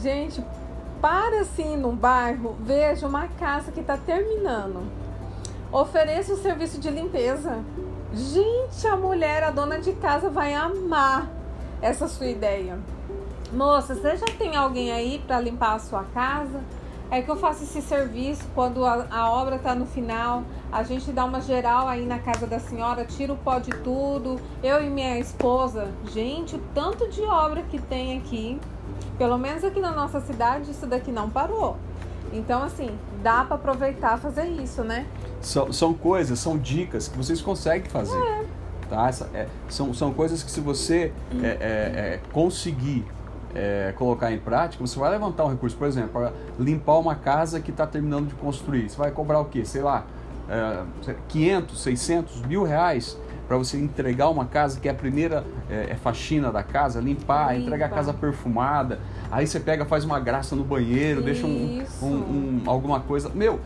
[0.00, 0.42] gente,
[1.00, 5.01] para assim num bairro, veja uma casa que está terminando
[5.72, 7.64] Ofereça o serviço de limpeza.
[8.12, 11.30] Gente, a mulher, a dona de casa vai amar
[11.80, 12.78] essa sua ideia.
[13.50, 16.60] Moça, você já tem alguém aí para limpar a sua casa?
[17.10, 20.42] É que eu faço esse serviço quando a, a obra está no final.
[20.70, 24.38] A gente dá uma geral aí na casa da senhora, tira o pó de tudo.
[24.62, 25.88] Eu e minha esposa.
[26.12, 28.60] Gente, o tanto de obra que tem aqui.
[29.16, 31.78] Pelo menos aqui na nossa cidade, isso daqui não parou.
[32.30, 32.90] Então, assim,
[33.22, 35.06] dá para aproveitar fazer isso, né?
[35.42, 38.16] São, são coisas, são dicas que vocês conseguem fazer.
[38.16, 38.44] É.
[38.88, 39.08] Tá?
[39.08, 43.04] Essa, é, são, são coisas que se você é, é, é conseguir
[43.54, 47.60] é, colocar em prática, você vai levantar um recurso, por exemplo, para limpar uma casa
[47.60, 48.88] que está terminando de construir.
[48.88, 49.64] Você vai cobrar o quê?
[49.64, 50.06] Sei lá,
[50.48, 55.88] é, 500, 600, mil reais para você entregar uma casa que é a primeira é,
[55.90, 57.66] é faxina da casa, limpar, Limpa.
[57.66, 58.98] entregar a casa perfumada.
[59.30, 61.24] Aí você pega, faz uma graça no banheiro, Isso.
[61.24, 63.28] deixa um, um, um, alguma coisa.
[63.28, 63.60] Meu,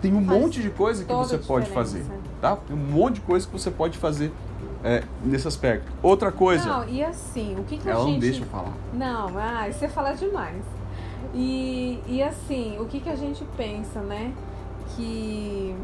[0.00, 2.04] tem um Faz monte de coisa que você pode fazer,
[2.40, 2.56] tá?
[2.56, 4.32] Tem um monte de coisa que você pode fazer
[4.84, 5.90] é, nesse aspecto.
[6.02, 6.64] Outra coisa.
[6.64, 8.12] Não, e assim, o que, que ela a gente.
[8.12, 8.72] não deixa eu falar.
[8.92, 10.62] Não, ah, você fala demais.
[11.34, 14.32] E, e assim, o que, que a gente pensa, né?
[14.94, 15.74] Que,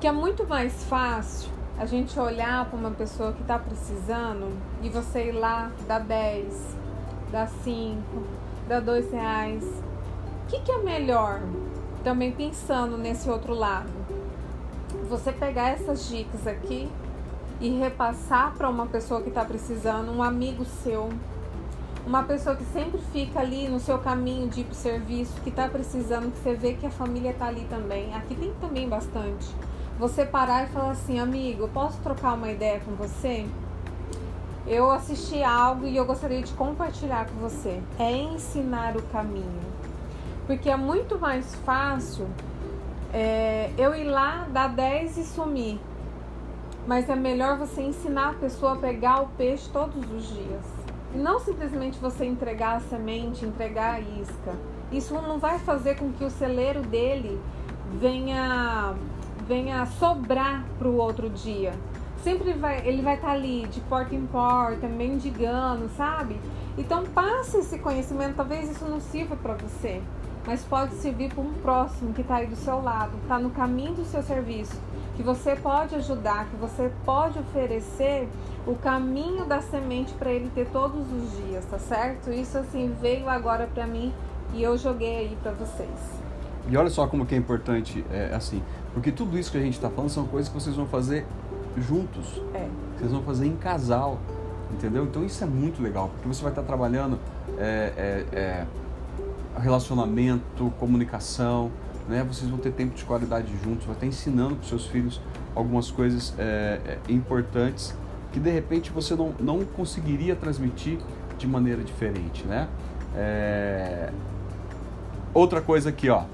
[0.00, 4.50] que é muito mais fácil a gente olhar para uma pessoa que está precisando
[4.82, 6.76] e você ir lá, dar 10,
[7.30, 8.02] dar 5,
[8.68, 9.64] dar 2 reais.
[9.64, 11.40] O que, que é melhor?
[12.02, 13.90] Também pensando nesse outro lado,
[15.08, 16.88] você pegar essas dicas aqui
[17.60, 21.08] e repassar para uma pessoa que está precisando, um amigo seu,
[22.06, 26.32] uma pessoa que sempre fica ali no seu caminho de ir serviço, que está precisando,
[26.32, 28.14] que você vê que a família está ali também.
[28.14, 29.46] Aqui tem também bastante.
[29.98, 33.46] Você parar e falar assim, amigo, posso trocar uma ideia com você?
[34.66, 37.82] Eu assisti algo e eu gostaria de compartilhar com você.
[37.98, 39.67] É ensinar o caminho.
[40.48, 42.26] Porque é muito mais fácil
[43.12, 45.78] é, eu ir lá, dar 10 e sumir.
[46.86, 50.64] Mas é melhor você ensinar a pessoa a pegar o peixe todos os dias.
[51.14, 54.56] E não simplesmente você entregar a semente, entregar a isca.
[54.90, 57.38] Isso não vai fazer com que o celeiro dele
[58.00, 58.94] venha,
[59.46, 61.74] venha sobrar para o outro dia.
[62.24, 66.40] Sempre vai, ele vai estar tá ali de porta em porta, mendigando, sabe?
[66.78, 70.00] Então passe esse conhecimento, talvez isso não sirva para você
[70.48, 73.92] mas pode servir para um próximo que está aí do seu lado, está no caminho
[73.92, 74.80] do seu serviço,
[75.14, 78.26] que você pode ajudar, que você pode oferecer
[78.66, 82.32] o caminho da semente para ele ter todos os dias, tá certo?
[82.32, 84.10] Isso assim veio agora para mim
[84.54, 85.90] e eu joguei aí para vocês.
[86.66, 88.62] E olha só como que é importante, é, assim,
[88.94, 91.26] porque tudo isso que a gente está falando são coisas que vocês vão fazer
[91.76, 92.40] juntos.
[92.54, 92.66] É.
[92.96, 94.18] Vocês vão fazer em casal,
[94.72, 95.04] entendeu?
[95.04, 97.18] Então isso é muito legal, porque você vai estar trabalhando
[97.58, 98.66] é, é, é
[99.58, 101.70] relacionamento, comunicação,
[102.08, 102.24] né?
[102.24, 105.20] Vocês vão ter tempo de qualidade juntos, vai estar ensinando para seus filhos
[105.54, 107.94] algumas coisas é, importantes
[108.32, 110.98] que de repente você não, não conseguiria transmitir
[111.36, 112.68] de maneira diferente, né?
[113.14, 114.12] É...
[115.32, 116.24] Outra coisa aqui, ó,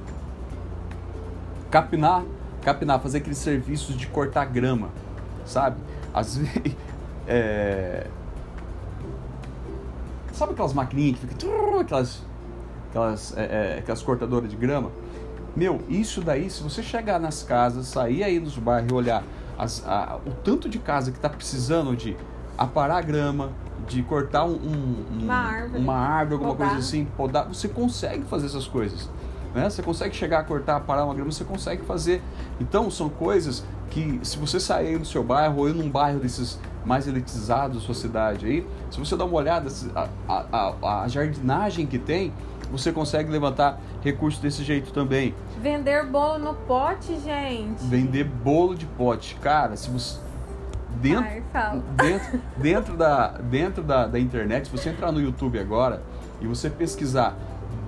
[1.71, 2.25] capinar,
[2.63, 4.89] capinar, fazer aqueles serviços de cortar grama,
[5.45, 5.77] sabe?
[6.15, 6.49] Vezes,
[7.27, 8.07] é...
[10.33, 12.23] sabe aquelas maquininhas que ficam aquelas
[12.95, 14.91] aquelas, é, é, aquelas cortadoras de grama.
[15.57, 19.23] Meu, isso daí, se você chegar nas casas, sair aí nos bairros e olhar
[19.59, 22.17] as, a, o tanto de casa que está precisando de
[22.57, 23.51] aparar grama,
[23.87, 26.69] de cortar um, um, uma árvore, uma árvore alguma podar.
[26.69, 29.09] coisa assim, podar, você consegue fazer essas coisas.
[29.55, 29.69] Né?
[29.71, 32.21] Você consegue chegar a cortar, parar uma grama, você consegue fazer.
[32.61, 36.59] Então, são coisas que, se você sair do seu bairro ou ir num bairro desses
[36.85, 41.09] mais elitizados da sua cidade aí, se você dá uma olhada, a, a, a, a
[41.09, 42.33] jardinagem que tem,
[42.71, 45.35] você consegue levantar recursos desse jeito também.
[45.61, 47.83] Vender bolo no pote, gente.
[47.85, 49.37] Vender bolo de pote.
[49.37, 50.19] Cara, se você.
[51.01, 51.43] Dentro, Ai,
[51.97, 56.01] dentro, dentro, da, dentro da, da internet, se você entrar no YouTube agora
[56.41, 57.37] e você pesquisar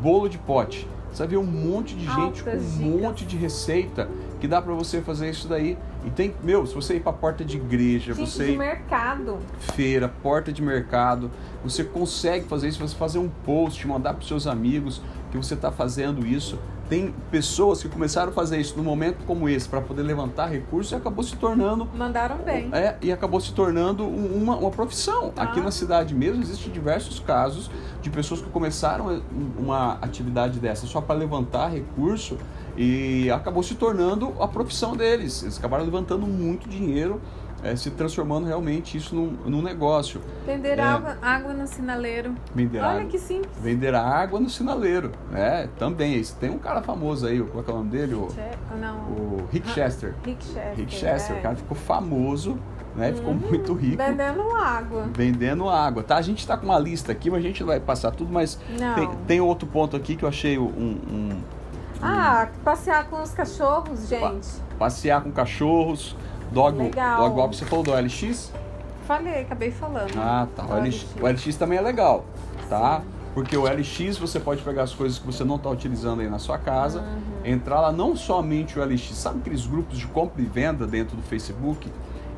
[0.03, 3.01] bolo de pote, Você vai ver um monte de gente Altas com um dicas.
[3.01, 4.09] monte de receita
[4.41, 5.77] que dá para você fazer isso daí.
[6.05, 9.39] E tem, meu, se você ir para porta de igreja, Gente você de mercado.
[9.59, 11.31] feira, porta de mercado,
[11.65, 15.73] você consegue fazer isso, você fazer um post, mandar para seus amigos que você está
[15.73, 16.59] fazendo isso.
[16.89, 20.93] Tem pessoas que começaram a fazer isso num momento como esse para poder levantar recursos
[20.93, 22.69] e acabou se tornando Mandaram bem.
[22.73, 25.31] é, e acabou se tornando um- uma, uma profissão.
[25.31, 25.43] Tá.
[25.43, 27.69] Aqui na cidade mesmo existem diversos casos
[28.01, 29.21] de pessoas que começaram
[29.59, 32.39] uma atividade dessa só para levantar recurso
[32.77, 35.43] e acabou se tornando a profissão deles.
[35.43, 37.21] Eles acabaram levantando muito dinheiro,
[37.63, 40.21] é, se transformando realmente isso num, num negócio.
[40.45, 40.83] Vender É.
[40.83, 42.35] água, água no sinaleiro.
[42.55, 43.51] Vender Olha água, que simples.
[43.61, 45.69] vender água no sinaleiro, né?
[45.79, 46.23] Também.
[46.39, 48.15] Tem um cara famoso aí, qual é que é o nome dele?
[48.15, 48.97] O, Che- Não.
[48.99, 50.15] o Rick Chester.
[50.25, 50.75] Rick Chester.
[50.77, 51.39] Rick Chester, é.
[51.39, 52.59] o cara ficou famoso,
[52.95, 53.13] né?
[53.13, 53.39] Ficou Uhum.
[53.41, 53.97] muito rico.
[53.97, 55.09] Vendendo água.
[55.15, 56.17] vendendo água, tá?
[56.17, 58.61] A gente está com uma lista aqui, mas a gente não vai passar tudo, mas
[58.95, 61.43] tem, tem outro ponto aqui que eu achei um, um-
[62.03, 64.47] Ah, passear com os cachorros, gente.
[64.79, 66.17] passear com cachorros,
[66.53, 67.21] dog, Legal.
[67.23, 68.53] dog walk, você falou do LX?
[69.07, 70.13] Falei, acabei falando.
[70.19, 70.65] Ah, tá.
[70.65, 72.25] O LX, o LX também é legal,
[72.69, 73.03] tá?
[73.35, 76.39] Porque o LX você pode pegar as coisas que você não está utilizando aí na
[76.39, 77.23] sua casa, Uhum.
[77.45, 81.23] entrar lá, não somente o LX, sabe aqueles grupos de compra e venda dentro do
[81.23, 81.91] Facebook?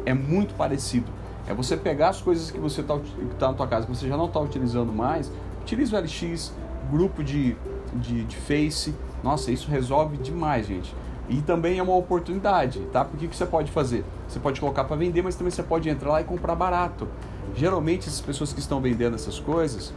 [0.04, 1.06] É muito parecido.
[1.46, 2.98] É você pegar as coisas que você está
[3.38, 5.30] tá na tua casa, que você já não está utilizando mais,
[5.62, 6.52] utiliza o LX,
[6.90, 7.56] grupo de,
[7.94, 8.94] de, de Face.
[9.22, 10.94] Nossa, isso resolve demais, gente.
[11.28, 13.04] E também é uma oportunidade, tá?
[13.04, 14.04] Porque o que você pode fazer?
[14.26, 17.06] Você pode colocar para vender, mas também você pode entrar lá e comprar barato.
[17.54, 19.92] Geralmente, essas pessoas que estão vendendo essas coisas,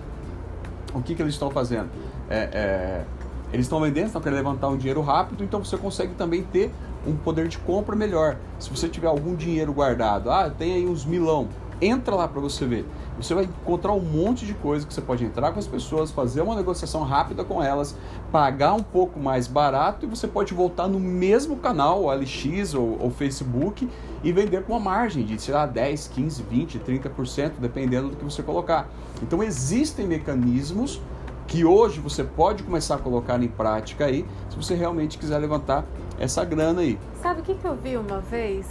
[0.93, 1.89] o que, que eles estão fazendo?
[2.29, 3.05] É, é,
[3.53, 6.71] eles estão vendendo, estão querendo levantar um dinheiro rápido, então você consegue também ter
[7.05, 8.37] um poder de compra melhor.
[8.59, 11.47] Se você tiver algum dinheiro guardado, ah, tem aí uns milão,
[11.81, 12.85] entra lá para você ver.
[13.21, 16.41] Você vai encontrar um monte de coisa que você pode entrar com as pessoas, fazer
[16.41, 17.95] uma negociação rápida com elas,
[18.31, 22.97] pagar um pouco mais barato e você pode voltar no mesmo canal, o LX ou,
[22.99, 23.87] ou Facebook,
[24.23, 28.23] e vender com uma margem de, sei lá, 10, 15, 20, 30%, dependendo do que
[28.23, 28.89] você colocar.
[29.21, 30.99] Então existem mecanismos
[31.47, 35.85] que hoje você pode começar a colocar em prática aí, se você realmente quiser levantar
[36.19, 36.97] essa grana aí.
[37.21, 38.67] Sabe o que, que eu vi uma vez?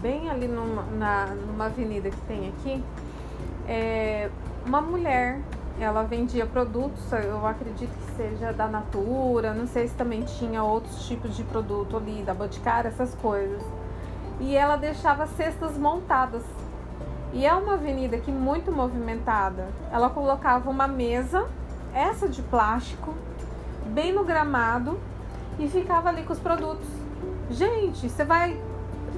[0.00, 2.82] Bem ali numa, na, numa avenida que tem aqui.
[3.66, 4.30] É,
[4.66, 5.40] uma mulher,
[5.80, 11.06] ela vendia produtos, eu acredito que seja da Natura, não sei se também tinha outros
[11.06, 13.62] tipos de produto ali, da Boticário, essas coisas.
[14.40, 16.42] E ela deixava cestas montadas.
[17.32, 19.68] E é uma avenida aqui muito movimentada.
[19.90, 21.46] Ela colocava uma mesa,
[21.92, 23.14] essa de plástico,
[23.86, 24.98] bem no gramado
[25.58, 26.88] e ficava ali com os produtos.
[27.50, 28.60] Gente, você vai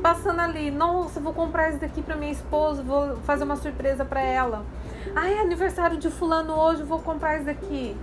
[0.06, 4.20] passando ali, nossa, vou comprar esse daqui para minha esposa, vou fazer uma surpresa para
[4.20, 4.64] ela.
[5.16, 7.96] Ah, é aniversário de fulano hoje, vou comprar esse daqui.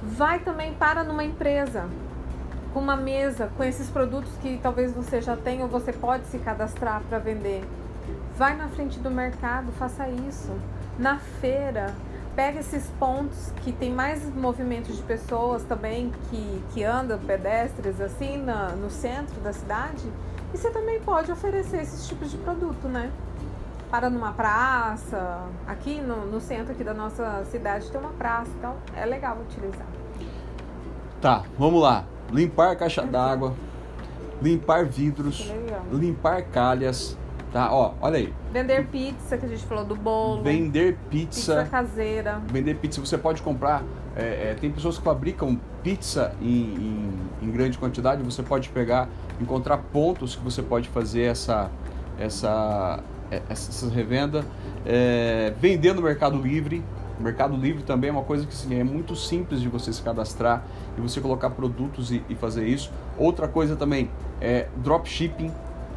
[0.00, 1.88] Vai também para numa empresa
[2.72, 6.38] com uma mesa com esses produtos que talvez você já tenha ou você pode se
[6.38, 7.64] cadastrar para vender.
[8.36, 10.52] Vai na frente do mercado, faça isso.
[11.00, 11.92] Na feira,
[12.36, 18.36] pega esses pontos que tem mais movimentos de pessoas também que, que andam, pedestres, assim,
[18.36, 20.04] na, no centro da cidade.
[20.54, 23.10] E você também pode oferecer esses tipos de produto, né?
[23.90, 28.76] Para numa praça, aqui no, no centro aqui da nossa cidade tem uma praça, então
[28.94, 29.86] é legal utilizar.
[31.20, 32.04] Tá, vamos lá.
[32.30, 33.52] Limpar caixa d'água,
[34.40, 35.52] limpar vidros,
[35.90, 37.18] limpar calhas,
[37.54, 37.72] tá?
[37.72, 38.34] Ó, olha aí.
[38.52, 42.42] Vender pizza, que a gente falou do bolo, Vender pizza pizza, caseira.
[42.48, 43.84] vender pizza, você pode comprar.
[44.16, 47.10] é, é, tem pessoas que fabricam pizza em, em,
[47.42, 48.22] em grande quantidade.
[48.24, 49.08] Você pode pegar,
[49.40, 51.70] encontrar pontos que você pode fazer essa
[52.18, 52.98] essa
[53.30, 54.44] é, essa, essa revenda.
[54.84, 56.82] É, vender no Mercado Livre.
[57.20, 60.02] O Mercado Livre também é uma coisa que assim, é muito simples de você se
[60.02, 60.64] cadastrar
[60.98, 62.90] e você colocar produtos e, e fazer isso.
[63.16, 65.52] Outra coisa também é dropshipping.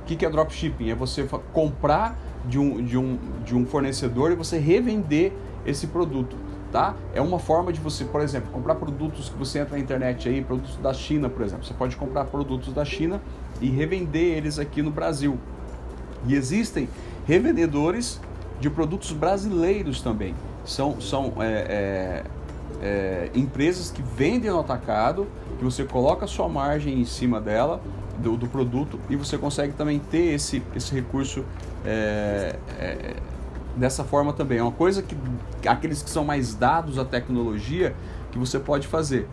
[0.07, 0.89] Que, que é dropshipping?
[0.89, 5.33] É você comprar de um, de, um, de um fornecedor e você revender
[5.65, 6.35] esse produto.
[6.71, 6.95] Tá?
[7.13, 10.41] É uma forma de você, por exemplo, comprar produtos que você entra na internet aí,
[10.41, 11.65] produtos da China, por exemplo.
[11.65, 13.21] Você pode comprar produtos da China
[13.61, 15.37] e revender eles aqui no Brasil.
[16.25, 16.89] E existem
[17.25, 18.19] revendedores
[18.59, 20.33] de produtos brasileiros também.
[20.65, 22.23] São, são é, é,
[22.81, 25.27] é, empresas que vendem no atacado,
[25.57, 27.81] que você coloca sua margem em cima dela,
[28.17, 31.45] do, do produto, e você consegue também ter esse, esse recurso
[31.85, 33.15] é, é,
[33.75, 34.57] dessa forma também.
[34.57, 35.15] É uma coisa que
[35.67, 37.95] aqueles que são mais dados à tecnologia
[38.31, 39.27] que você pode fazer.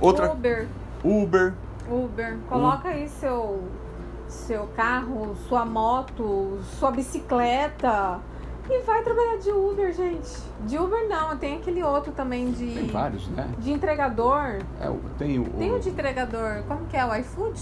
[0.00, 0.68] Outra Uber,
[1.02, 1.54] Uber,
[1.90, 2.36] Uber.
[2.48, 3.64] Coloca aí seu,
[4.28, 8.20] seu carro, sua moto, sua bicicleta.
[8.68, 10.42] E vai trabalhar de Uber, gente.
[10.66, 12.66] De Uber não, tem aquele outro também de.
[12.66, 13.48] Tem vários, né?
[13.58, 14.58] De entregador.
[14.80, 15.44] É, tem o.
[15.50, 16.64] Tem o de entregador.
[16.66, 17.04] Como que é?
[17.04, 17.60] O iFood?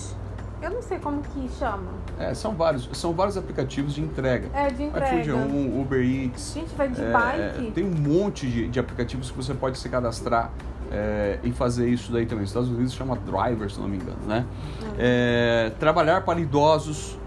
[0.65, 1.93] Eu não sei como que chama.
[2.19, 4.49] É, são vários, são vários aplicativos de entrega.
[4.55, 5.17] É, de entrega.
[5.17, 6.55] iFood é um, Uber Eats.
[6.55, 7.71] Gente, vai de é, bike.
[7.73, 10.51] Tem um monte de, de aplicativos que você pode se cadastrar
[10.91, 12.41] é, e fazer isso daí também.
[12.41, 14.47] Nos Estados Unidos chama Driver, se não me engano, né?
[14.83, 14.89] Uhum.
[14.97, 17.19] É, trabalhar para idosos,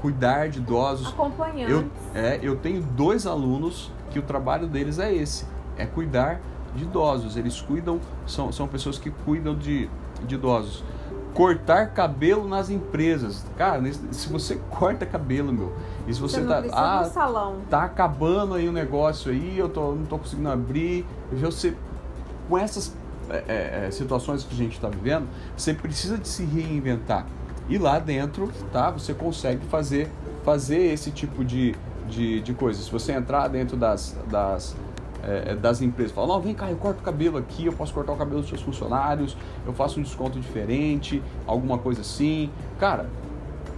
[0.00, 1.08] cuidar de idosos.
[1.08, 1.70] Acompanhantes.
[1.70, 5.44] Eu, é, eu tenho dois alunos que o trabalho deles é esse,
[5.76, 6.40] é cuidar
[6.74, 7.36] de idosos.
[7.36, 9.86] Eles cuidam, são, são pessoas que cuidam de,
[10.26, 10.82] de idosos
[11.34, 13.44] cortar cabelo nas empresas.
[13.58, 13.82] Cara,
[14.12, 15.72] se você corta cabelo, meu,
[16.06, 17.56] e se você, você tá, ah, salão.
[17.68, 21.76] tá acabando aí o negócio aí, eu tô, não tô conseguindo abrir, você
[22.48, 22.94] com essas
[23.28, 25.26] é, é, situações que a gente está vivendo,
[25.56, 27.26] você precisa de se reinventar.
[27.68, 30.10] E lá dentro, tá, você consegue fazer
[30.44, 31.74] fazer esse tipo de,
[32.06, 32.82] de, de coisa.
[32.82, 34.76] Se você entrar dentro das, das
[35.26, 36.12] é, é, das empresas.
[36.12, 38.48] Falam, não, vem cá, eu corto o cabelo aqui, eu posso cortar o cabelo dos
[38.48, 42.50] seus funcionários, eu faço um desconto diferente, alguma coisa assim.
[42.78, 43.06] Cara,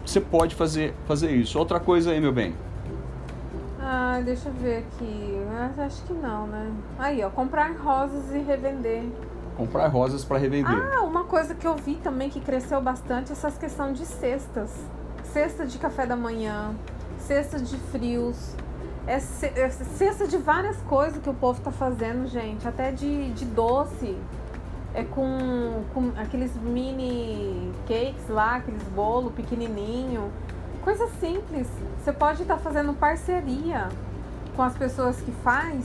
[0.04, 1.58] você pode fazer, fazer isso.
[1.58, 2.54] Outra coisa aí, meu bem.
[3.80, 5.40] Ah, deixa eu ver aqui.
[5.52, 6.72] Mas acho que não, né?
[6.98, 9.04] Aí, ó, comprar rosas e revender.
[9.56, 10.76] Comprar rosas para revender.
[10.76, 14.70] Ah, uma coisa que eu vi também que cresceu bastante, essas questões de cestas.
[15.22, 16.74] Cesta de café da manhã,
[17.18, 18.54] cesta de frios,
[19.06, 22.66] é, é cesta de várias coisas que o povo tá fazendo, gente.
[22.66, 24.16] Até de, de doce.
[24.92, 30.32] É com, com aqueles mini cakes lá, aqueles bolo pequenininho.
[30.82, 31.68] Coisa simples.
[32.02, 33.88] Você pode estar tá fazendo parceria
[34.56, 35.84] com as pessoas que faz.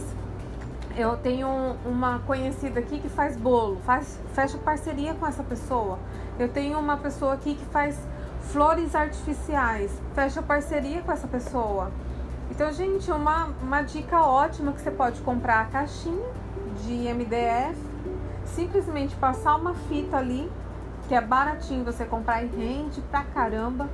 [0.96, 1.48] Eu tenho
[1.86, 5.98] uma conhecida aqui que faz bolo, faz, fecha parceria com essa pessoa.
[6.40, 7.98] Eu tenho uma pessoa aqui que faz
[8.42, 11.92] flores artificiais, fecha parceria com essa pessoa.
[12.52, 16.28] Então, gente, uma, uma dica ótima que você pode comprar a caixinha
[16.84, 17.78] de MDF,
[18.46, 20.52] simplesmente passar uma fita ali,
[21.08, 23.90] que é baratinho você comprar e rende pra caramba.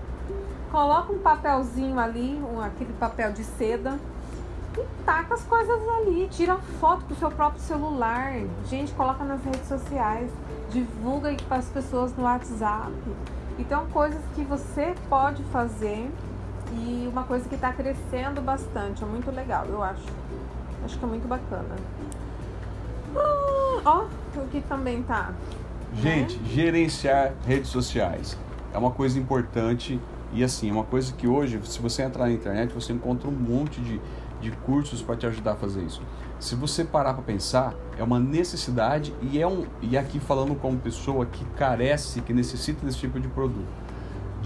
[0.71, 3.99] Coloca um papelzinho ali, um, aquele papel de seda,
[4.75, 6.27] e taca as coisas ali.
[6.27, 8.33] Tira foto com o seu próprio celular.
[8.65, 10.31] Gente, coloca nas redes sociais.
[10.71, 12.91] Divulga para as pessoas no WhatsApp.
[13.59, 16.11] Então, coisas que você pode fazer
[16.74, 20.05] e uma coisa que está crescendo bastante, é muito legal, eu acho.
[20.84, 21.76] Acho que é muito bacana.
[23.15, 24.05] Ah, ó,
[24.39, 25.34] o que também tá.
[25.95, 26.49] Gente, né?
[26.49, 28.38] gerenciar redes sociais
[28.74, 29.99] é uma coisa importante
[30.34, 33.32] e assim, é uma coisa que hoje, se você entrar na internet, você encontra um
[33.32, 33.99] monte de,
[34.41, 36.01] de cursos para te ajudar a fazer isso.
[36.39, 40.78] Se você parar para pensar, é uma necessidade e é um e aqui falando como
[40.78, 43.86] pessoa que carece, que necessita desse tipo de produto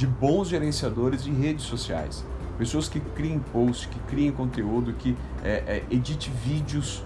[0.02, 2.26] de bons gerenciadores de redes sociais.
[2.58, 7.04] Pessoas que criem posts, que criem conteúdo, que é, é, edite vídeos,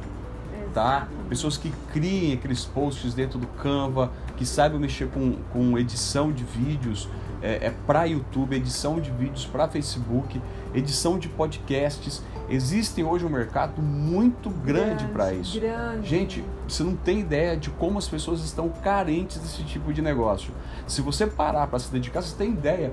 [0.73, 1.09] tá?
[1.27, 6.45] Pessoas que criem aqueles posts dentro do Canva, que saibam mexer com, com edição de
[6.45, 7.09] vídeos
[7.41, 10.41] é, é para YouTube, edição de vídeos para Facebook,
[10.73, 12.21] edição de podcasts.
[12.49, 15.59] Existem hoje um mercado muito grande, grande para isso.
[15.59, 16.07] Grande.
[16.07, 20.53] Gente, você não tem ideia de como as pessoas estão carentes desse tipo de negócio.
[20.88, 22.91] Se você parar para se dedicar, você tem ideia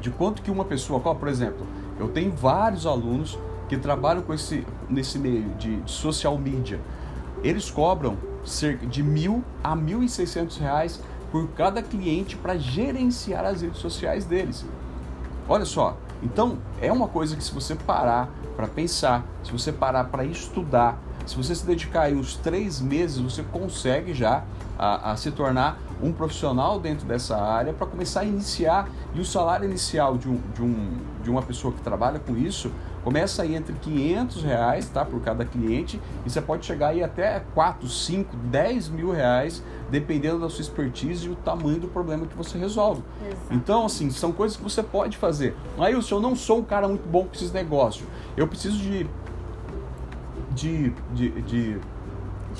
[0.00, 1.66] de quanto que uma pessoa, qual, por exemplo,
[1.98, 3.38] eu tenho vários alunos
[3.68, 6.78] que trabalham com esse nesse meio de, de social media.
[7.42, 11.00] Eles cobram cerca de mil a mil e seiscentos reais
[11.32, 14.64] por cada cliente para gerenciar as redes sociais deles.
[15.48, 20.04] Olha só, então é uma coisa que se você parar para pensar, se você parar
[20.04, 24.44] para estudar, se você se dedicar aí uns três meses, você consegue já
[24.78, 28.88] a, a se tornar um profissional dentro dessa área para começar a iniciar.
[29.14, 32.70] E o salário inicial de, um, de, um, de uma pessoa que trabalha com isso
[33.04, 37.40] começa aí entre 500 reais tá, por cada cliente e você pode chegar aí até
[37.54, 42.36] 4, 5, 10 mil reais dependendo da sua expertise e o tamanho do problema que
[42.36, 43.02] você resolve.
[43.26, 43.42] Exato.
[43.50, 45.54] Então, assim, são coisas que você pode fazer.
[45.78, 48.06] Aí, eu não sou um cara muito bom com esses negócios.
[48.34, 49.06] Eu preciso de,
[50.54, 51.80] de, de, de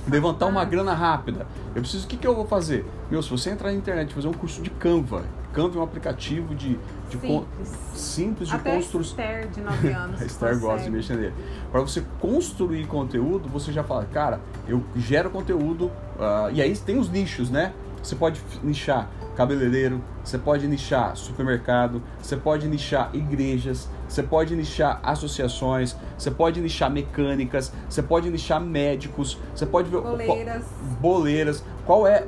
[0.08, 1.46] levantar uma grana rápida.
[1.74, 2.84] Eu preciso, o que, que eu vou fazer?
[3.10, 5.84] Meu, se você entrar na internet e fazer um curso de Canva, Canva é um
[5.84, 6.78] aplicativo de,
[7.18, 7.68] de simples.
[7.94, 9.16] Simples de construção.
[9.52, 10.22] De 9 anos.
[10.22, 11.34] a Esther gosta de mexer nele.
[11.70, 16.98] Para você construir conteúdo, você já fala, cara, eu gero conteúdo, uh, e aí tem
[16.98, 17.72] os nichos, né?
[18.02, 25.00] Você pode nichar cabeleireiro, você pode nichar supermercado, você pode nichar igrejas, você pode nichar
[25.02, 30.64] associações, você pode nichar mecânicas, você pode nichar médicos, você pode ver boleiras.
[31.00, 31.64] Boleiras.
[31.86, 32.24] Qual é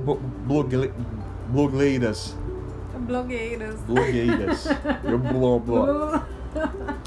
[0.46, 0.92] blogue,
[1.48, 2.36] blogueiras?
[3.00, 3.80] Blogueiras.
[3.80, 4.66] Blogueiras.
[5.04, 6.22] Eu blo, blo.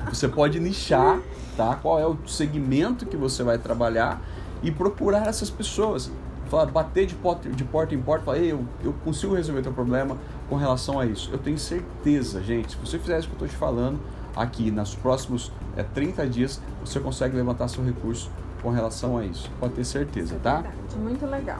[0.10, 1.20] Você pode nichar,
[1.56, 1.76] tá?
[1.76, 4.22] Qual é o segmento que você vai trabalhar
[4.62, 6.12] e procurar essas pessoas.
[6.50, 10.18] Falar, bater de porta, de porta em porta, falar, eu, eu consigo resolver teu problema
[10.50, 11.30] com relação a isso.
[11.32, 14.00] Eu tenho certeza, gente, se você fizer isso que eu estou te falando,
[14.34, 18.32] aqui nos próximos é, 30 dias, você consegue levantar seu recurso
[18.62, 19.52] com relação a isso.
[19.60, 20.62] Pode ter certeza, isso é tá?
[20.62, 20.96] Verdade.
[20.98, 21.60] Muito legal.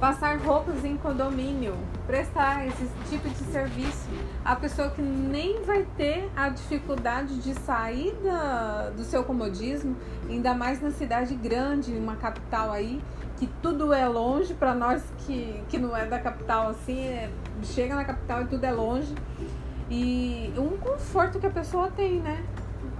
[0.00, 1.74] Passar roupas em condomínio,
[2.06, 4.08] prestar esse tipo de serviço.
[4.44, 9.96] A pessoa que nem vai ter a dificuldade de sair da, do seu comodismo,
[10.28, 13.02] ainda mais na cidade grande, uma capital aí,
[13.38, 17.28] que tudo é longe, para nós que, que não é da capital assim, é,
[17.64, 19.12] chega na capital e tudo é longe.
[19.90, 22.44] E um conforto que a pessoa tem, né?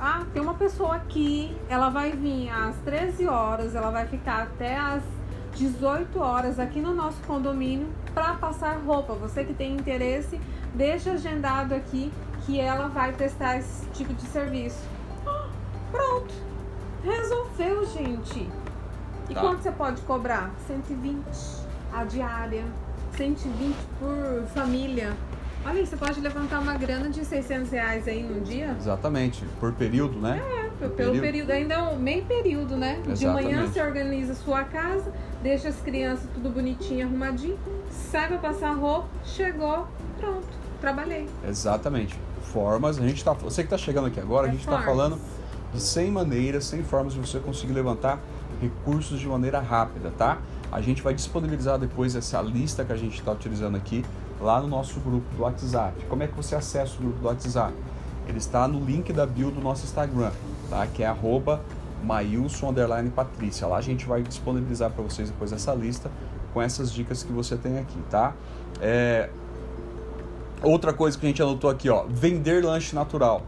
[0.00, 4.76] Ah, tem uma pessoa aqui, ela vai vir às 13 horas, ela vai ficar até
[4.76, 5.02] às
[5.58, 9.14] 18 horas aqui no nosso condomínio para passar roupa.
[9.14, 10.40] Você que tem interesse,
[10.72, 12.12] deixa agendado aqui
[12.46, 14.78] que ela vai prestar esse tipo de serviço.
[15.90, 16.32] pronto.
[17.02, 18.48] Resolveu, gente.
[19.28, 19.40] E tá.
[19.40, 20.52] quanto você pode cobrar?
[20.68, 21.24] 120
[21.92, 22.64] a diária,
[23.16, 25.12] 120 por família.
[25.64, 28.76] Olha aí, você pode levantar uma grana de 600 reais aí num dia?
[28.78, 30.40] Exatamente, por período, né?
[30.40, 33.02] É, pelo período, período ainda é um meio período, né?
[33.06, 33.18] Exatamente.
[33.18, 35.12] De manhã você organiza a sua casa,
[35.42, 37.58] deixa as crianças tudo bonitinho, arrumadinho,
[37.90, 39.86] sai pra passar roupa, chegou,
[40.18, 40.46] pronto,
[40.80, 41.28] trabalhei.
[41.46, 42.18] Exatamente.
[42.42, 43.32] Formas, a gente tá.
[43.34, 45.18] Você que tá chegando aqui agora, é a gente está falando
[45.72, 48.18] de 100 maneiras, 100 formas de você conseguir levantar
[48.60, 50.38] recursos de maneira rápida, tá?
[50.72, 54.04] A gente vai disponibilizar depois essa lista que a gente está utilizando aqui
[54.40, 56.04] lá no nosso grupo do WhatsApp.
[56.06, 57.74] Como é que você acessa o grupo do WhatsApp?
[58.26, 60.30] Ele está no link da bio do nosso Instagram,
[60.68, 60.86] tá?
[60.86, 61.62] Que é arroba
[63.10, 63.66] Patrícia.
[63.66, 66.10] Lá a gente vai disponibilizar para vocês depois essa lista
[66.52, 68.34] com essas dicas que você tem aqui, tá?
[68.80, 69.30] É...
[70.62, 73.42] Outra coisa que a gente anotou aqui, ó, vender lanche natural.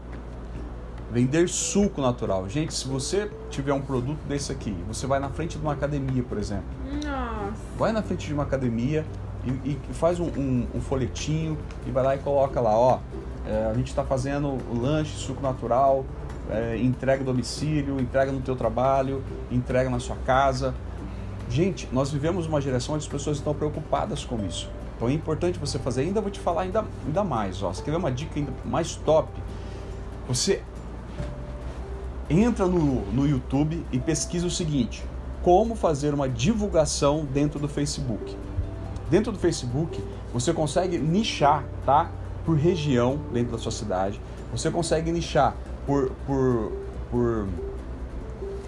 [1.11, 2.47] Vender suco natural.
[2.47, 6.23] Gente, se você tiver um produto desse aqui, você vai na frente de uma academia,
[6.23, 6.63] por exemplo.
[6.93, 7.61] Nossa.
[7.77, 9.05] Vai na frente de uma academia
[9.45, 12.99] e, e faz um, um, um, folhetinho e vai lá e coloca lá, ó,
[13.45, 16.05] é, a gente está fazendo lanche, suco natural,
[16.51, 20.75] é, entrega domicílio, entrega no teu trabalho, entrega na sua casa.
[21.49, 24.69] Gente, nós vivemos uma geração onde as pessoas estão preocupadas com isso.
[24.95, 26.01] Então é importante você fazer.
[26.01, 27.63] Ainda vou te falar ainda, ainda mais.
[27.63, 27.73] Ó.
[27.73, 29.31] Você quer ver uma dica ainda mais top?
[30.27, 30.61] Você
[32.29, 35.03] entra no, no YouTube e pesquisa o seguinte:
[35.41, 38.37] como fazer uma divulgação dentro do Facebook.
[39.09, 40.01] Dentro do Facebook,
[40.33, 42.11] você consegue nichar, tá?
[42.45, 44.21] Por região dentro da sua cidade.
[44.51, 46.71] Você consegue nichar por, por,
[47.09, 47.47] por,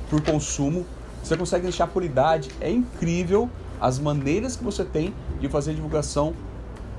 [0.10, 0.86] por consumo.
[1.24, 2.50] Você consegue nichar por idade.
[2.60, 3.50] É incrível
[3.80, 6.34] as maneiras que você tem de fazer divulgação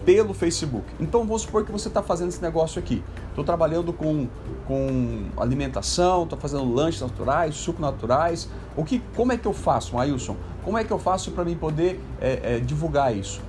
[0.04, 0.84] pelo Facebook.
[1.00, 3.02] Então vamos supor que você está fazendo esse negócio aqui.
[3.30, 4.28] Estou trabalhando com,
[4.66, 8.48] com alimentação, estou fazendo lanches naturais, suco naturais.
[8.76, 10.36] O que, como é que eu faço, Ailson?
[10.62, 13.40] Como é que eu faço para mim poder é, é, divulgar isso?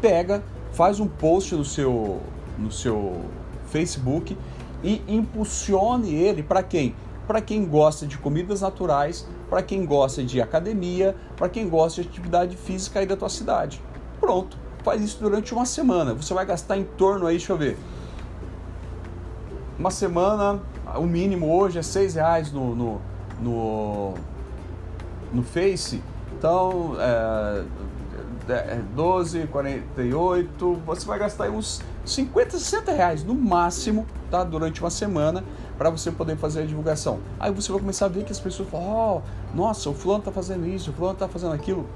[0.00, 2.20] Pega, faz um post no seu,
[2.58, 3.22] no seu
[3.66, 4.36] Facebook
[4.84, 6.94] e impulsione ele para quem?
[7.26, 12.08] Para quem gosta de comidas naturais, para quem gosta de academia, para quem gosta de
[12.08, 13.82] atividade física aí da tua cidade.
[14.20, 16.14] Pronto, faz isso durante uma semana.
[16.14, 17.76] Você vai gastar em torno aí, deixa eu ver.
[19.78, 20.60] Uma semana,
[20.96, 23.00] o mínimo hoje é seis reais no, no,
[23.40, 24.14] no,
[25.32, 26.00] no Face
[26.44, 27.64] então, é,
[28.94, 34.44] 12, 48, você vai gastar uns 50, 60 reais no máximo, tá?
[34.44, 35.42] Durante uma semana
[35.78, 37.20] para você poder fazer a divulgação.
[37.40, 40.30] Aí você vai começar a ver que as pessoas falam, oh, nossa, o fulano tá
[40.30, 41.88] fazendo isso, o fulano tá fazendo aquilo.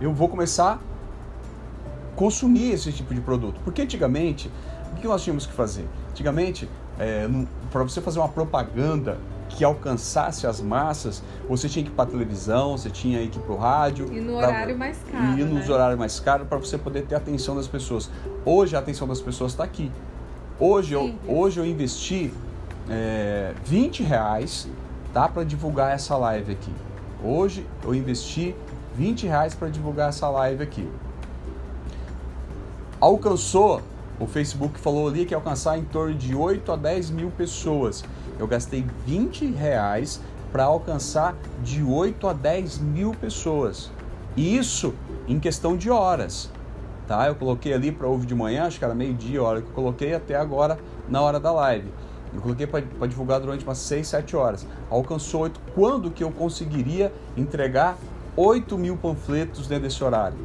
[0.00, 3.60] Eu vou começar a consumir esse tipo de produto.
[3.64, 4.50] Porque antigamente,
[4.92, 5.86] o que nós tínhamos que fazer?
[6.10, 6.68] Antigamente,
[6.98, 7.28] é,
[7.70, 9.18] para você fazer uma propaganda
[9.50, 13.52] que alcançasse as massas, você tinha que ir para televisão, você tinha que ir para
[13.52, 14.12] o rádio.
[14.12, 15.38] E no horário mais caro.
[15.38, 15.74] E nos né?
[15.74, 18.10] horários mais caros para você poder ter a atenção das pessoas.
[18.44, 19.90] Hoje a atenção das pessoas está aqui.
[20.58, 22.32] Hoje eu, hoje eu investi
[22.88, 24.68] é, 20 reais
[25.12, 26.72] tá, para divulgar essa live aqui.
[27.22, 28.54] Hoje eu investi
[28.94, 30.88] 20 reais para divulgar essa live aqui.
[33.00, 33.82] Alcançou,
[34.20, 38.04] o Facebook falou ali que ia alcançar em torno de 8 a 10 mil pessoas
[38.40, 40.18] eu gastei 20 reais
[40.50, 43.90] para alcançar de 8 a 10 mil pessoas.
[44.34, 44.94] Isso
[45.28, 46.50] em questão de horas.
[47.06, 47.26] Tá?
[47.26, 50.14] Eu coloquei ali para ouvir de manhã, acho que era meio-dia, hora que eu coloquei,
[50.14, 51.92] até agora na hora da live.
[52.32, 54.66] Eu coloquei para divulgar durante umas 6, 7 horas.
[54.88, 55.60] Alcançou 8.
[55.74, 57.98] Quando que eu conseguiria entregar
[58.36, 60.38] 8 mil panfletos dentro desse horário?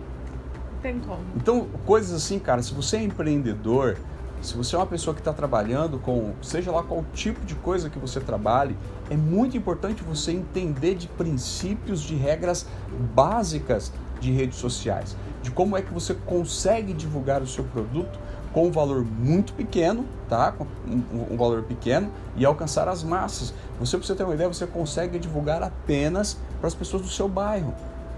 [0.86, 1.18] Tem como.
[1.36, 3.98] Então, coisas assim, cara, se você é empreendedor,
[4.40, 7.90] se você é uma pessoa que está trabalhando com, seja lá qual tipo de coisa
[7.90, 8.78] que você trabalhe,
[9.10, 12.68] é muito importante você entender de princípios, de regras
[13.16, 18.20] básicas de redes sociais, de como é que você consegue divulgar o seu produto
[18.54, 20.52] com um valor muito pequeno, tá?
[20.52, 23.56] Com um, um valor pequeno e alcançar as massas.
[23.80, 27.28] Você, para você ter uma ideia, você consegue divulgar apenas para as pessoas do seu
[27.28, 27.74] bairro.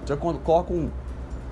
[0.05, 0.89] Você coloca um,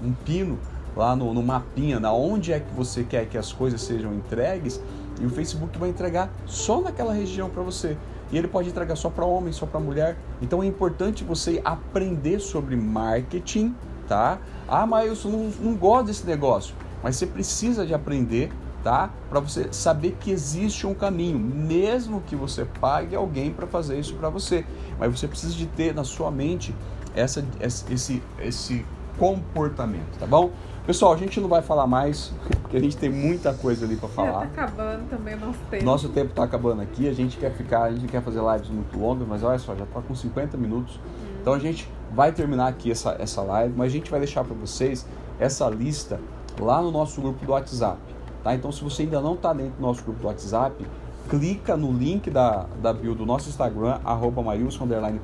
[0.03, 0.59] um pino
[0.95, 4.81] lá no, no mapinha, na onde é que você quer que as coisas sejam entregues,
[5.19, 7.97] e o Facebook vai entregar só naquela região para você.
[8.31, 10.17] E ele pode entregar só para homem, só para mulher.
[10.41, 13.75] Então é importante você aprender sobre marketing,
[14.07, 14.39] tá?
[14.67, 16.75] Ah, mas eu não, não gosto desse negócio.
[17.03, 18.51] Mas você precisa de aprender,
[18.83, 19.11] tá?
[19.29, 24.15] Para você saber que existe um caminho, mesmo que você pague alguém para fazer isso
[24.15, 24.65] para você.
[24.99, 26.75] Mas você precisa de ter na sua mente
[27.15, 28.85] essa, esse, esse
[29.17, 30.51] comportamento, tá bom?
[30.85, 32.31] Pessoal, a gente não vai falar mais,
[32.61, 34.31] porque a gente tem muita coisa ali para falar.
[34.31, 35.83] Já tá acabando também o nosso tempo.
[35.83, 38.95] Nosso tempo tá acabando aqui, a gente quer ficar, a gente quer fazer lives muito
[38.99, 40.97] longas, mas olha só, já tá com 50 minutos.
[40.97, 41.37] Hum.
[41.41, 44.53] Então a gente vai terminar aqui essa, essa live, mas a gente vai deixar para
[44.53, 45.07] vocês
[45.39, 46.19] essa lista
[46.59, 47.99] lá no nosso grupo do WhatsApp.
[48.43, 48.53] Tá?
[48.53, 50.85] Então se você ainda não está dentro do nosso grupo do WhatsApp,
[51.27, 54.43] clica no link da, da bio do nosso Instagram, arroba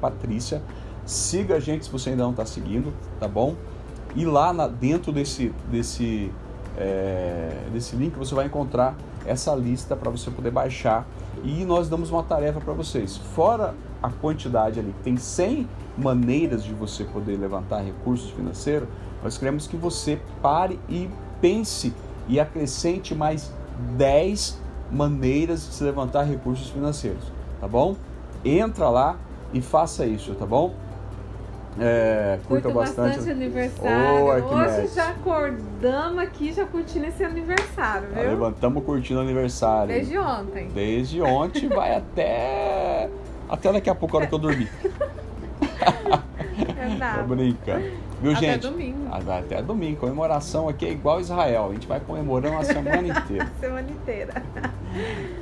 [0.02, 0.64] Patrícia.
[1.06, 3.56] Siga a gente se você ainda não está seguindo, tá bom?
[4.16, 6.32] E lá na, dentro desse, desse,
[6.78, 8.96] é, desse link você vai encontrar
[9.26, 11.06] essa lista para você poder baixar.
[11.44, 13.18] E nós damos uma tarefa para vocês.
[13.18, 18.88] Fora a quantidade ali, tem 100 maneiras de você poder levantar recursos financeiros,
[19.24, 21.08] nós queremos que você pare e
[21.40, 21.94] pense
[22.28, 23.54] e acrescente mais
[23.98, 24.60] 10
[24.92, 27.24] maneiras de se levantar recursos financeiros,
[27.60, 27.96] tá bom?
[28.44, 29.18] Entra lá
[29.54, 30.74] e faça isso, tá bom?
[31.80, 33.16] É, curta Curto bastante.
[33.16, 34.46] bastante aniversário.
[34.46, 38.24] Oh, Hoje já acordamos aqui, já curtindo esse aniversário, viu?
[38.24, 39.88] levantamos curtindo o aniversário.
[39.88, 40.68] Desde ontem.
[40.74, 43.10] Desde ontem vai até.
[43.50, 44.70] Até daqui a pouco, a hora que eu dormir.
[47.02, 47.86] Tô brincando.
[48.22, 48.62] Viu, até gente?
[48.62, 49.08] domingo.
[49.12, 50.00] Ah, até domingo.
[50.00, 51.70] Comemoração aqui é igual Israel.
[51.70, 53.52] A gente vai comemorando a semana inteira.
[53.60, 54.44] semana inteira.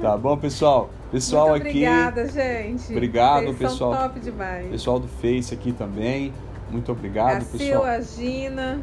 [0.01, 0.89] Tá bom, pessoal?
[1.11, 1.85] Pessoal Muito aqui.
[1.85, 2.91] Obrigada, gente.
[2.91, 3.93] Obrigado, Vocês pessoal.
[3.93, 4.67] São top demais.
[4.69, 6.33] Pessoal do Face aqui também.
[6.71, 7.83] Muito obrigado, pessoal.
[7.83, 8.79] A Gina.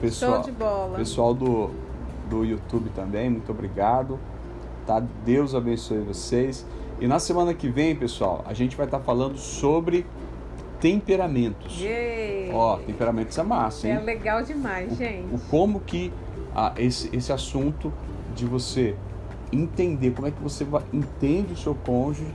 [0.00, 0.96] Pessoal, Show de bola.
[0.96, 1.70] Pessoal do,
[2.28, 4.18] do YouTube também, muito obrigado.
[4.86, 5.02] Tá?
[5.24, 6.64] Deus abençoe vocês.
[7.00, 10.06] E na semana que vem, pessoal, a gente vai estar tá falando sobre
[10.84, 11.80] temperamentos.
[11.80, 12.54] Yeah.
[12.54, 13.94] Ó, temperamentos é massa, hein?
[13.94, 15.34] É legal demais, o, gente.
[15.34, 16.12] O como que
[16.54, 17.90] ah, esse, esse assunto
[18.36, 18.94] de você
[19.50, 22.30] entender como é que você vai, entende o seu cônjuge,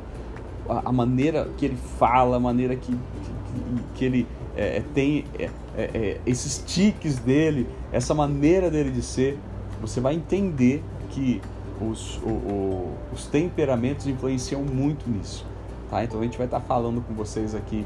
[0.68, 4.28] a, a maneira que ele fala, a maneira que, que, que ele
[4.58, 5.44] é, é tem é,
[5.78, 9.38] é, é, esses tiques dele, essa maneira dele de ser,
[9.80, 11.40] você vai entender que
[11.80, 15.46] os, o, o, os temperamentos influenciam muito nisso.
[15.88, 16.04] Tá?
[16.04, 17.86] Então a gente vai estar falando com vocês aqui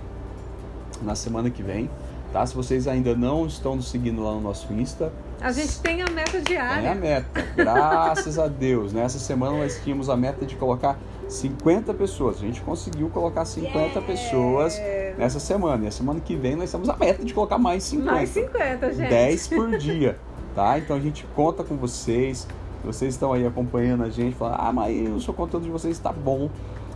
[1.02, 1.90] na semana que vem.
[2.34, 2.44] Tá?
[2.46, 5.14] Se vocês ainda não estão nos seguindo lá no nosso Insta.
[5.40, 6.82] A gente tem a meta diária.
[6.82, 8.92] Tem a meta, graças a Deus.
[8.92, 10.98] Nessa semana nós tínhamos a meta de colocar
[11.30, 12.38] 50 pessoas.
[12.38, 14.02] A gente conseguiu colocar 50 yeah.
[14.02, 14.82] pessoas
[15.16, 15.86] nessa semana.
[15.86, 18.12] E a semana que vem nós temos a meta de colocar mais 50.
[18.12, 19.10] Mais 50, gente.
[19.10, 20.18] 10 por dia.
[20.56, 20.80] Tá?
[20.80, 22.48] Então a gente conta com vocês.
[22.84, 26.12] Vocês estão aí acompanhando a gente, falando, ah, mas o seu conteúdo de vocês está
[26.12, 26.50] bom.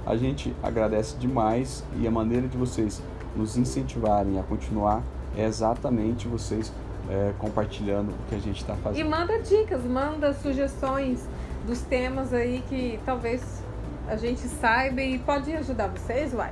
[0.06, 3.02] A gente agradece demais e a maneira de vocês
[3.36, 5.04] nos incentivarem a continuar
[5.38, 6.74] é exatamente vocês
[7.10, 9.00] é, compartilhando o que a gente está fazendo.
[9.00, 11.28] E manda dicas, manda sugestões
[11.66, 13.64] dos temas aí que talvez
[14.08, 16.52] a gente saiba e pode ajudar vocês, uai.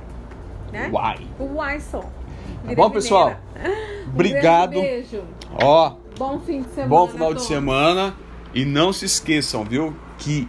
[0.72, 0.90] Né?
[0.92, 1.26] Uai.
[1.38, 2.00] O uai só.
[2.00, 3.36] Tá bom, pessoal?
[4.06, 4.70] Um Obrigado.
[4.70, 5.22] beijo.
[5.62, 5.94] Ó.
[6.18, 6.88] Bom fim de semana.
[6.88, 8.14] Bom final de semana.
[8.54, 9.94] E não se esqueçam, viu?
[10.18, 10.48] Que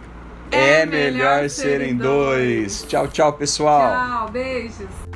[0.50, 2.80] é, é melhor, melhor serem dois.
[2.80, 2.86] dois.
[2.88, 3.90] Tchau, tchau, pessoal.
[3.90, 5.07] Tchau, beijos.